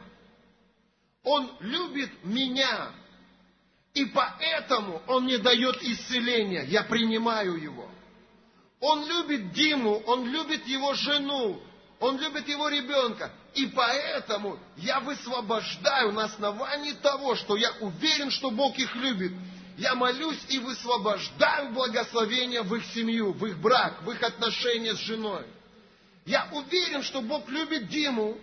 [1.23, 2.91] Он любит меня.
[3.93, 6.65] И поэтому Он мне дает исцеление.
[6.67, 7.89] Я принимаю его.
[8.85, 11.57] Он любит Диму, он любит его жену,
[12.01, 13.31] он любит его ребенка.
[13.53, 19.31] И поэтому я высвобождаю на основании того, что я уверен, что Бог их любит.
[19.77, 24.99] Я молюсь и высвобождаю благословение в их семью, в их брак, в их отношения с
[24.99, 25.45] женой.
[26.25, 28.37] Я уверен, что Бог любит Диму,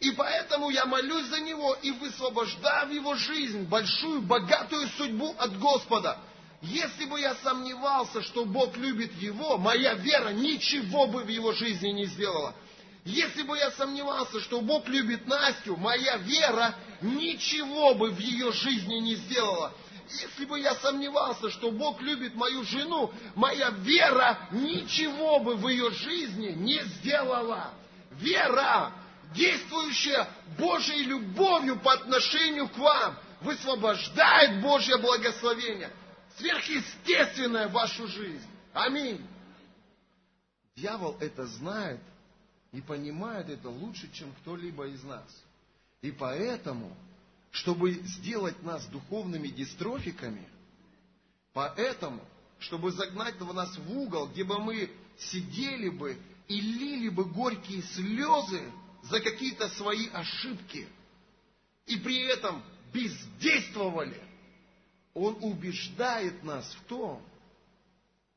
[0.00, 5.58] и поэтому я молюсь за него и высвобождаю в его жизнь большую, богатую судьбу от
[5.58, 6.18] Господа.
[6.62, 11.88] Если бы я сомневался, что Бог любит его, моя вера ничего бы в его жизни
[11.88, 12.54] не сделала.
[13.04, 18.96] Если бы я сомневался, что Бог любит Настю, моя вера ничего бы в ее жизни
[18.96, 19.72] не сделала.
[20.10, 25.90] Если бы я сомневался, что Бог любит мою жену, моя вера ничего бы в ее
[25.90, 27.72] жизни не сделала.
[28.12, 28.92] Вера,
[29.34, 30.28] действующая
[30.58, 35.90] Божьей любовью по отношению к вам, высвобождает Божье благословение
[36.38, 38.46] сверхъестественное в вашу жизнь.
[38.72, 39.24] Аминь.
[40.76, 42.00] Дьявол это знает
[42.72, 45.26] и понимает это лучше, чем кто-либо из нас.
[46.00, 46.96] И поэтому,
[47.50, 50.46] чтобы сделать нас духовными дистрофиками,
[51.52, 52.20] поэтому,
[52.58, 58.70] чтобы загнать нас в угол, где бы мы сидели бы и лили бы горькие слезы
[59.04, 60.88] за какие-то свои ошибки,
[61.86, 64.22] и при этом бездействовали,
[65.14, 67.22] он убеждает нас в том,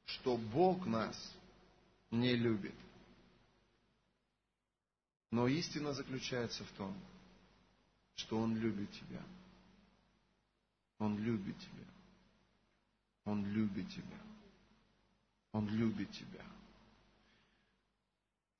[0.05, 1.15] что Бог нас
[2.09, 2.75] не любит.
[5.31, 6.93] Но истина заключается в том,
[8.21, 9.21] что Он любит тебя.
[10.99, 11.85] Он любит тебя.
[13.25, 14.17] Он любит тебя.
[15.51, 16.45] Он любит тебя.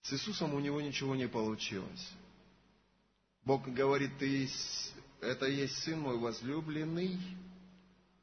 [0.01, 2.11] С Иисусом у него ничего не получилось.
[3.43, 7.19] Бог говорит, ты есть, это есть Сын мой возлюбленный,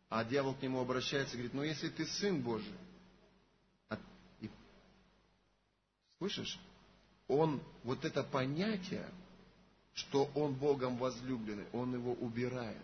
[0.08, 2.74] а дьявол к нему обращается и говорит, ну если ты сын Божий,
[3.88, 3.98] а,
[4.40, 4.50] и,
[6.18, 6.58] слышишь,
[7.26, 9.08] он вот это понятие,
[9.98, 12.82] что он Богом возлюбленный, он его убирает.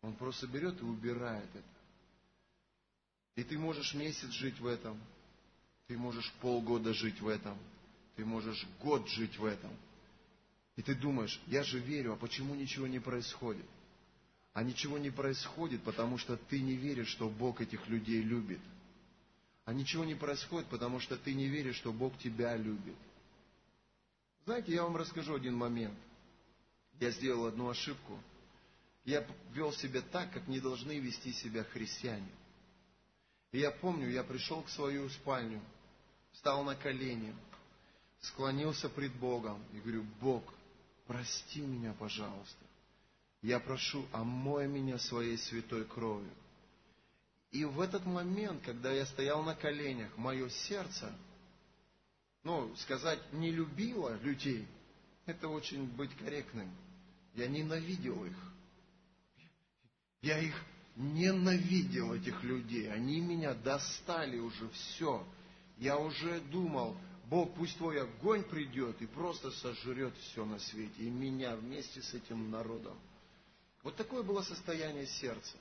[0.00, 1.64] Он просто берет и убирает это.
[3.34, 5.00] И ты можешь месяц жить в этом,
[5.88, 7.58] ты можешь полгода жить в этом,
[8.14, 9.70] ты можешь год жить в этом.
[10.76, 13.66] И ты думаешь, я же верю, а почему ничего не происходит?
[14.52, 18.60] А ничего не происходит, потому что ты не веришь, что Бог этих людей любит.
[19.64, 22.96] А ничего не происходит, потому что ты не веришь, что Бог тебя любит.
[24.44, 25.96] Знаете, я вам расскажу один момент.
[26.98, 28.18] Я сделал одну ошибку.
[29.04, 32.30] Я вел себя так, как не должны вести себя христиане.
[33.52, 35.60] И я помню, я пришел к свою спальню,
[36.32, 37.34] встал на колени,
[38.20, 40.42] склонился пред Богом и говорю, Бог,
[41.06, 42.64] прости меня, пожалуйста.
[43.42, 46.30] Я прошу, омой меня своей святой кровью.
[47.50, 51.12] И в этот момент, когда я стоял на коленях, мое сердце,
[52.44, 54.66] ну, сказать, не любило людей,
[55.26, 56.70] это очень быть корректным.
[57.34, 58.36] Я ненавидел их.
[60.20, 60.54] Я их
[60.96, 62.92] ненавидел, этих людей.
[62.92, 65.24] Они меня достали уже все.
[65.78, 66.96] Я уже думал,
[67.28, 72.12] Бог, пусть твой огонь придет и просто сожрет все на свете, и меня вместе с
[72.12, 72.98] этим народом.
[73.82, 75.56] Вот такое было состояние сердца.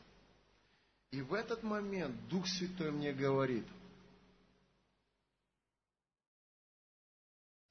[1.11, 3.65] И в этот момент Дух Святой мне говорит,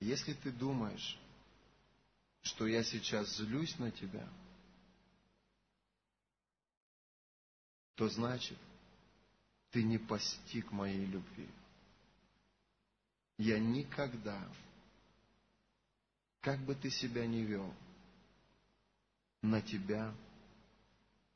[0.00, 1.18] если ты думаешь,
[2.42, 4.26] что я сейчас злюсь на тебя,
[7.94, 8.58] то значит,
[9.70, 11.48] ты не постиг моей любви.
[13.36, 14.42] Я никогда,
[16.40, 17.74] как бы ты себя ни вел,
[19.42, 20.14] на тебя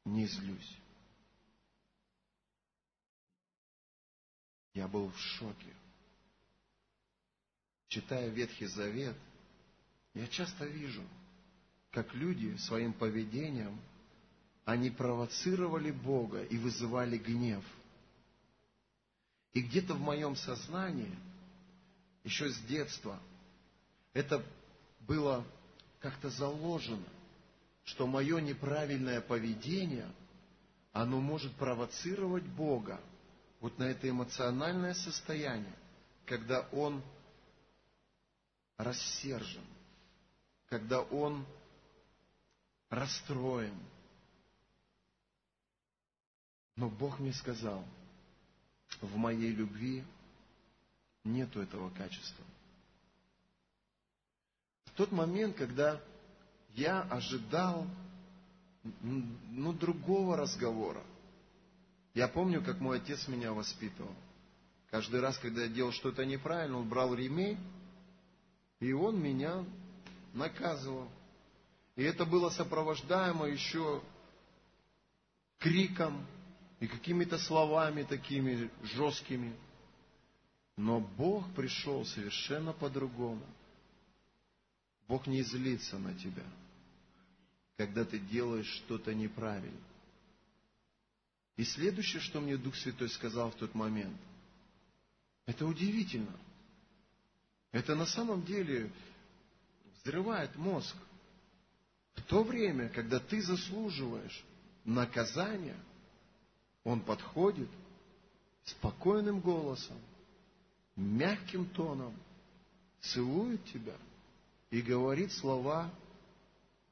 [0.07, 0.79] не злюсь.
[4.73, 5.73] Я был в шоке.
[7.95, 9.15] Читая Ветхий Завет,
[10.15, 11.03] я часто вижу,
[11.93, 13.81] как люди своим поведением,
[14.65, 17.65] они провоцировали Бога и вызывали гнев.
[19.53, 21.17] И где-то в моем сознании,
[22.25, 23.21] еще с детства,
[24.13, 24.45] это
[25.01, 25.47] было
[26.01, 27.07] как-то заложено–
[27.85, 30.11] что мое неправильное поведение,
[30.93, 33.01] оно может провоцировать Бога
[33.61, 35.77] вот на это эмоциональное состояние,
[36.25, 37.03] когда Он
[38.77, 39.65] рассержен,
[40.69, 41.45] когда Он
[42.91, 43.79] расстроен.
[46.77, 47.85] Но Бог мне сказал,
[49.01, 50.05] в моей любви
[51.23, 52.45] нету этого качества.
[54.87, 56.01] В тот момент, когда
[56.75, 57.87] я ожидал
[59.01, 61.03] ну, другого разговора.
[62.13, 64.15] Я помню, как мой отец меня воспитывал.
[64.91, 67.59] Каждый раз, когда я делал что-то неправильно, он брал ремень,
[68.85, 69.65] и он меня
[70.33, 71.09] наказывал.
[71.97, 74.03] И это было сопровождаемо еще
[75.59, 76.27] криком
[76.81, 79.55] и какими-то словами такими жесткими.
[80.77, 83.47] Но Бог пришел совершенно по-другому.
[85.07, 86.45] Бог не злится на тебя–
[87.77, 89.81] когда ты делаешь что-то неправильно.
[91.57, 94.17] И следующее, что мне Дух Святой сказал в тот момент,
[95.47, 96.33] это удивительно.
[97.75, 98.89] Это на самом деле
[99.97, 100.95] взрывает мозг.
[102.15, 104.45] В то время, когда ты заслуживаешь
[104.85, 105.77] наказания,
[106.85, 107.69] он подходит
[108.63, 109.97] спокойным голосом,
[110.95, 112.15] мягким тоном,
[113.01, 113.97] целует тебя
[114.71, 115.93] и говорит слова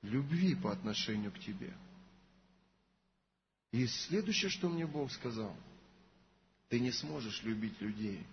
[0.03, 1.73] любви по отношению к тебе.
[3.71, 5.57] И следующее, что мне Бог сказал,
[6.69, 8.27] ты не сможешь любить людей,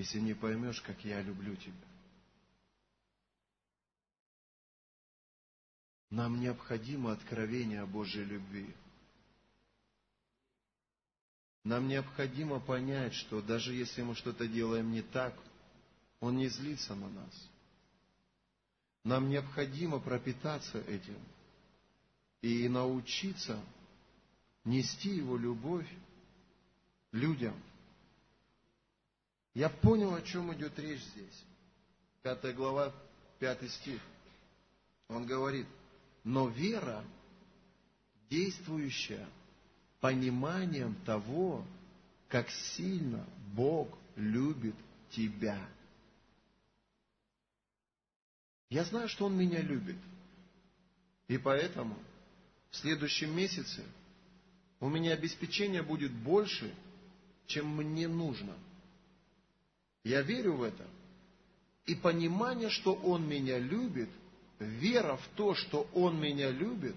[0.00, 1.74] если не поймешь, как я люблю тебя.
[6.08, 8.74] Нам необходимо откровение о Божьей любви.
[11.64, 15.38] Нам необходимо понять, что даже если мы что-то делаем не так,
[16.20, 17.50] Он не злится на нас.
[19.04, 21.18] Нам необходимо пропитаться этим
[22.40, 23.62] и научиться
[24.64, 25.88] нести Его любовь
[27.12, 27.54] людям.
[29.54, 31.44] Я понял, о чем идет речь здесь.
[32.22, 32.92] Пятая глава,
[33.38, 34.00] пятый стих.
[35.08, 35.66] Он говорит,
[36.22, 37.04] но вера,
[38.28, 39.26] действующая
[40.00, 41.64] пониманием того,
[42.28, 43.24] как сильно
[43.54, 44.76] Бог любит
[45.10, 45.58] тебя–
[48.70, 49.96] я знаю, что Он меня любит.
[51.26, 51.96] И поэтому
[52.70, 53.84] в следующем месяце
[54.78, 56.72] у меня обеспечение будет больше,
[57.46, 58.56] чем мне нужно.
[60.04, 60.86] Я верю в это.
[61.86, 64.08] И понимание, что Он меня любит,
[64.58, 66.94] вера в то, что Он меня любит,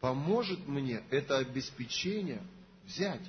[0.00, 2.42] поможет мне это обеспечение
[2.84, 3.22] взять.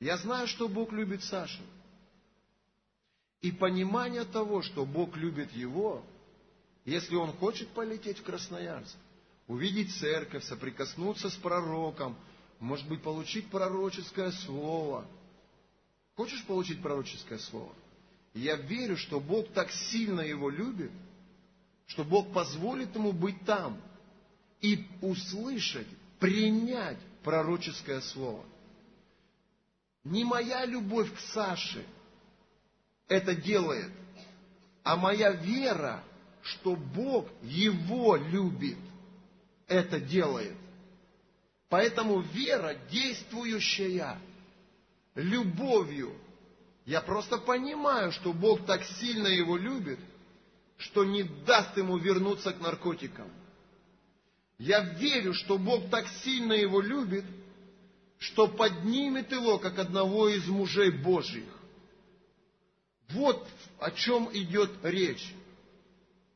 [0.00, 1.62] Я знаю, что Бог любит Сашу.
[3.40, 6.04] и понимание того, что Бог любит его,
[6.84, 8.96] если он хочет полететь в Красноярск,
[9.48, 12.16] увидеть церковь, соприкоснуться с пророком,
[12.60, 15.04] может быть, получить пророческое слово.
[16.22, 17.74] Хочешь получить пророческое слово?
[18.32, 20.92] Я верю, что Бог так сильно его любит,
[21.88, 23.82] что Бог позволит ему быть там
[24.60, 25.88] и услышать,
[26.20, 28.44] принять пророческое слово.
[30.04, 31.84] Не моя любовь к Саше
[33.08, 33.90] это делает,
[34.84, 36.04] а моя вера,
[36.42, 38.78] что Бог его любит,
[39.66, 40.56] это делает.
[41.68, 44.20] Поэтому вера действующая
[45.14, 46.12] любовью.
[46.84, 49.98] Я просто понимаю, что Бог так сильно его любит,
[50.78, 53.30] что не даст ему вернуться к наркотикам.
[54.58, 57.24] Я верю, что Бог так сильно его любит,
[58.18, 61.48] что поднимет его, как одного из мужей Божьих.
[63.10, 63.46] Вот
[63.78, 65.34] о чем идет речь.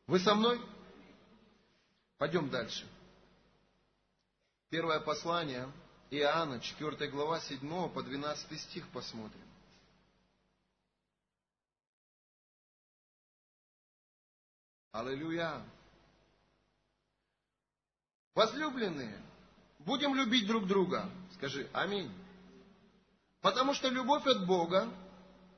[0.05, 0.59] Вы со мной?
[2.17, 2.85] Пойдем дальше.
[4.69, 5.71] Первое послание
[6.09, 9.41] Иоанна, 4 глава, 7 по 12 стих посмотрим.
[14.91, 15.61] Аллилуйя.
[18.33, 19.21] Возлюбленные,
[19.79, 21.09] будем любить друг друга.
[21.33, 22.11] Скажи аминь.
[23.41, 24.89] Потому что любовь от Бога,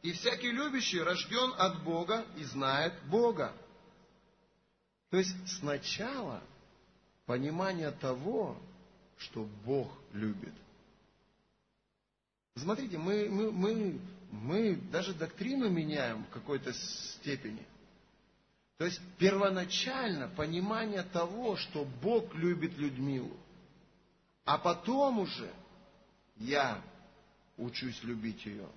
[0.01, 3.53] и всякий любящий рожден от Бога и знает Бога.
[5.09, 6.41] То есть сначала
[7.25, 8.57] понимание того,
[9.19, 10.53] что Бог любит.
[12.55, 13.99] Смотрите, мы, мы, мы,
[14.31, 17.65] мы даже доктрину меняем в какой-то степени.
[18.77, 23.35] То есть первоначально понимание того, что Бог любит Людмилу.
[24.45, 25.51] А потом уже
[26.37, 26.81] я
[27.57, 28.67] учусь любить ее.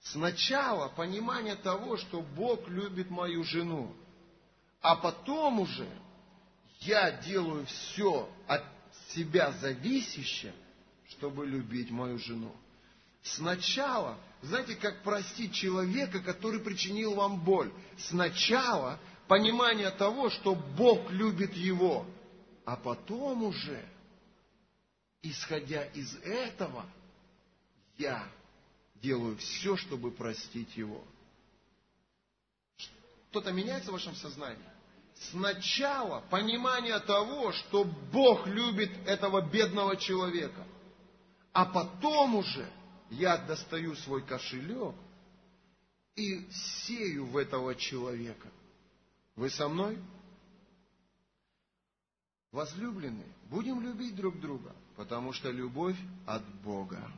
[0.00, 3.92] Сначала понимание того, что Бог любит мою жену.
[4.80, 5.88] А потом уже
[6.80, 8.62] я делаю все от
[9.08, 10.54] себя зависящее,
[11.08, 12.54] чтобы любить мою жену.
[13.22, 17.72] Сначала, знаете, как простить человека, который причинил вам боль.
[17.98, 22.06] Сначала понимание того, что Бог любит его,
[22.64, 23.84] а потом уже,
[25.22, 26.86] исходя из этого,
[27.98, 28.28] я
[29.02, 31.04] делаю все, чтобы простить его.
[33.30, 34.75] Что-то меняется в вашем сознании?
[35.18, 40.66] Сначала понимание того, что Бог любит этого бедного человека,
[41.52, 42.70] а потом уже
[43.10, 44.94] я достаю свой кошелек
[46.16, 48.48] и сею в этого человека.
[49.36, 49.98] Вы со мной?
[52.52, 55.96] Возлюбленные, будем любить друг друга, потому что любовь
[56.26, 57.10] от Бога.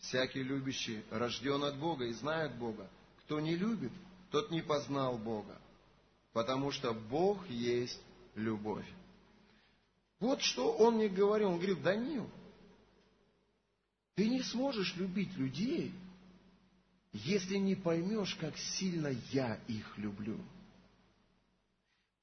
[0.00, 2.88] Всякий любящий рожден от Бога и знает Бога.
[3.24, 3.92] Кто не любит,
[4.30, 5.58] тот не познал Бога,
[6.34, 8.00] потому что Бог есть
[8.34, 8.86] любовь.
[10.18, 11.50] Вот что он мне говорил.
[11.50, 12.28] Он говорит, Данил,
[14.16, 15.92] ты не сможешь любить людей,
[17.12, 20.38] если не поймешь, как сильно я их люблю.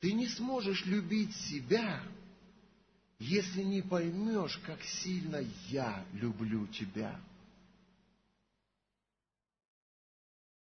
[0.02, 2.04] Ты не сможешь любить себя,
[3.18, 7.18] если не поймешь, как сильно я люблю тебя.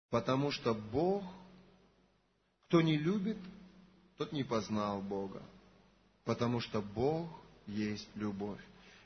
[0.09, 1.25] Потому что Бог,
[2.74, 3.38] кто не любит,
[4.17, 5.43] тот не познал Бога.
[6.26, 7.30] Потому что Бог
[7.67, 8.59] есть любовь.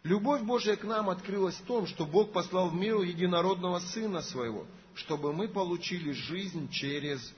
[0.03, 4.65] Любовь Божья к нам открылась в том, что Бог послал в мир единородного Сына Своего,
[4.95, 7.33] чтобы мы получили жизнь через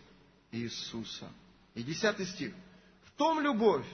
[0.52, 1.28] Иисуса.
[1.74, 2.54] И десятый стих.
[3.06, 3.88] В том любовь,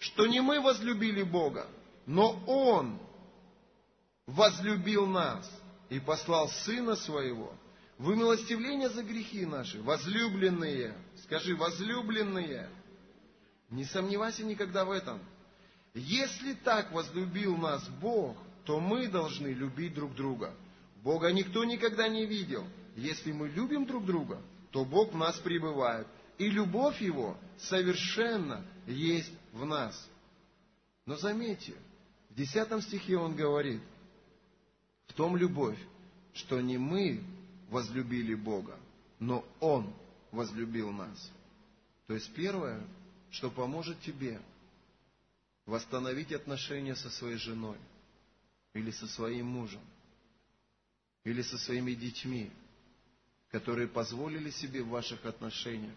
[0.00, 1.66] что не мы возлюбили Бога,
[2.04, 2.98] но Он
[4.26, 5.50] возлюбил нас
[5.88, 7.54] и послал Сына Своего–
[7.98, 10.94] вы милостивление за грехи наши, возлюбленные.
[11.22, 12.68] Скажи, возлюбленные.
[13.70, 15.20] Не сомневайся никогда в этом.
[15.94, 20.54] Если так возлюбил нас Бог, то мы должны любить друг друга.
[21.02, 22.66] Бога никто никогда не видел.
[22.96, 24.40] Если мы любим друг друга,
[24.70, 26.06] то Бог в нас пребывает.
[26.38, 30.08] И любовь Его совершенно есть в нас.
[31.06, 31.74] Но заметьте,
[32.30, 33.82] в десятом стихе он говорит,
[35.06, 35.78] в том любовь,
[36.32, 37.22] что не мы
[37.74, 38.78] возлюбили Бога,
[39.18, 39.92] но Он
[40.30, 41.32] возлюбил нас.
[42.06, 42.80] То есть первое,
[43.32, 44.40] что поможет тебе
[45.66, 47.76] восстановить отношения со своей женой,
[48.74, 49.80] или со своим мужем,
[51.24, 52.52] или со своими детьми,
[53.50, 55.96] которые позволили себе в ваших отношениях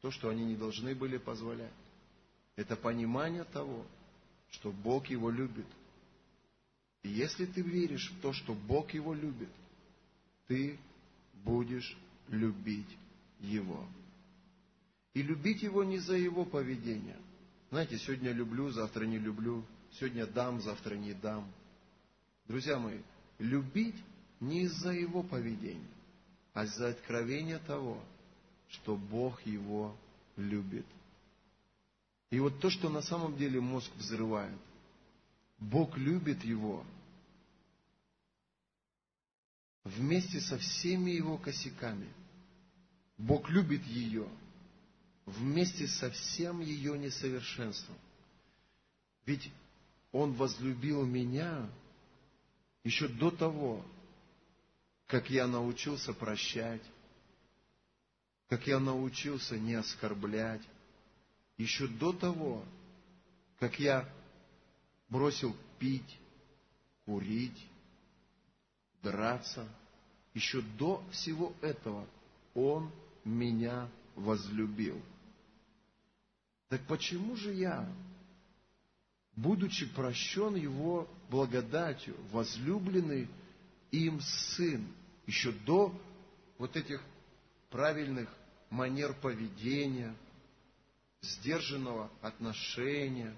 [0.00, 1.72] то, что они не должны были позволять.
[2.56, 3.86] Это понимание того,
[4.50, 5.66] что Бог его любит.
[7.04, 9.50] И если ты веришь в то, что Бог его любит–
[10.48, 10.78] ты
[11.44, 11.96] будешь
[12.28, 12.96] любить
[13.40, 13.86] Его.
[15.14, 17.16] И любить Его не за Его поведение.
[17.70, 19.64] Знаете, сегодня люблю, завтра не люблю.
[19.92, 21.50] Сегодня дам, завтра не дам.
[22.46, 22.98] Друзья мои,
[23.38, 23.96] любить
[24.40, 25.88] не из-за Его поведения,
[26.54, 28.00] а из-за откровения того,
[28.68, 29.96] что Бог его
[30.36, 30.86] любит.
[32.30, 34.58] И вот то, что на самом деле мозг взрывает.
[35.58, 36.84] Бог любит его
[39.96, 42.08] вместе со всеми его косяками.
[43.16, 44.28] Бог любит ее
[45.26, 47.96] вместе со всем ее несовершенством.
[49.26, 49.50] Ведь
[50.12, 51.68] Он возлюбил меня
[52.84, 53.84] еще до того,
[55.06, 56.82] как я научился прощать,
[58.48, 60.62] как я научился не оскорблять,
[61.56, 62.64] еще до того,
[63.58, 64.08] как я
[65.08, 66.18] бросил пить,
[67.04, 67.67] курить,
[69.02, 69.66] драться,
[70.34, 72.06] еще до всего этого
[72.54, 72.90] Он
[73.24, 75.00] меня возлюбил.
[76.68, 77.88] Так почему же я,
[79.36, 83.28] будучи прощен Его благодатью, возлюбленный
[83.90, 84.86] им Сын,
[85.26, 85.94] еще до
[86.58, 87.02] вот этих
[87.70, 88.28] правильных
[88.70, 90.14] манер поведения,
[91.20, 93.34] сдержанного отношения.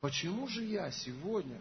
[0.00, 1.60] Почему же я сегодня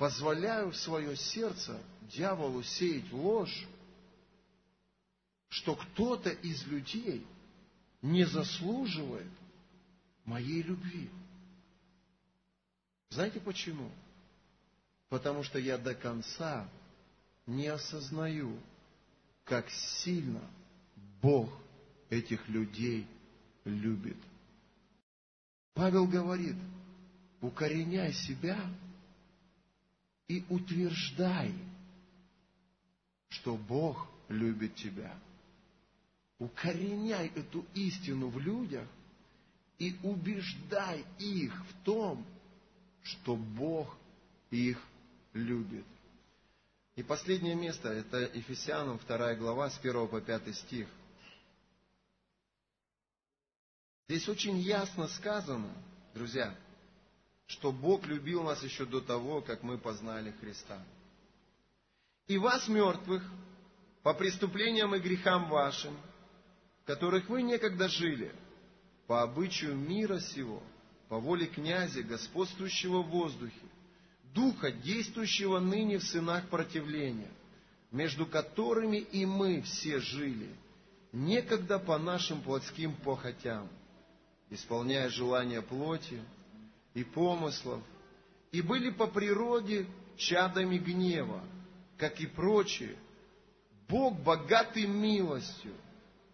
[0.00, 1.78] позволяю в свое сердце
[2.10, 3.68] дьяволу сеять ложь,
[5.50, 7.26] что кто-то из людей
[8.00, 9.30] не заслуживает
[10.24, 11.10] моей любви?
[13.10, 13.90] Знаете почему?
[15.10, 16.66] Потому что я до конца
[17.44, 18.58] не осознаю,
[19.44, 20.40] как сильно
[21.20, 21.52] Бог
[22.08, 23.06] этих людей
[23.66, 24.16] любит.
[25.74, 26.56] Павел говорит,
[27.42, 28.58] укореняй себя
[30.30, 31.52] и утверждай,
[33.30, 35.12] что Бог любит тебя.
[36.38, 38.86] Укореняй эту истину в людях
[39.80, 42.24] и убеждай их в том,
[43.02, 43.96] что Бог
[44.52, 44.80] их
[45.32, 45.84] любит.
[46.94, 50.88] И последнее место, это Ефесянам 2 глава, с 1 по 5 стих.
[54.08, 55.72] Здесь очень ясно сказано,
[56.14, 56.56] друзья,
[57.50, 60.80] что Бог любил нас еще до того, как мы познали Христа.
[62.28, 63.24] И вас, мертвых,
[64.04, 65.96] по преступлениям и грехам вашим,
[66.84, 68.32] которых вы некогда жили,
[69.08, 70.62] по обычаю мира сего,
[71.08, 73.54] по воле князя, господствующего в воздухе,
[74.32, 77.32] Духа, действующего ныне в сынах противления,
[77.90, 80.54] между которыми и мы все жили,
[81.10, 83.68] некогда по нашим плотским похотям,
[84.50, 86.22] исполняя желания плоти
[86.94, 87.82] и помыслов,
[88.52, 89.86] и были по природе
[90.16, 91.42] чадами гнева,
[91.96, 92.96] как и прочие.
[93.88, 95.72] Бог, богатый милостью,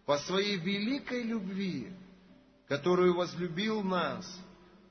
[0.05, 1.91] по своей великой любви,
[2.67, 4.25] которую возлюбил нас,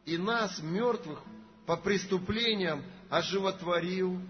[0.04, 1.22] и нас, мертвых,
[1.66, 4.20] по преступлениям оживотворил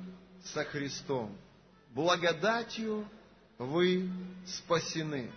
[0.44, 1.36] со Христом.
[1.90, 3.06] Благодатью
[3.58, 4.08] вы
[4.46, 5.30] спасены.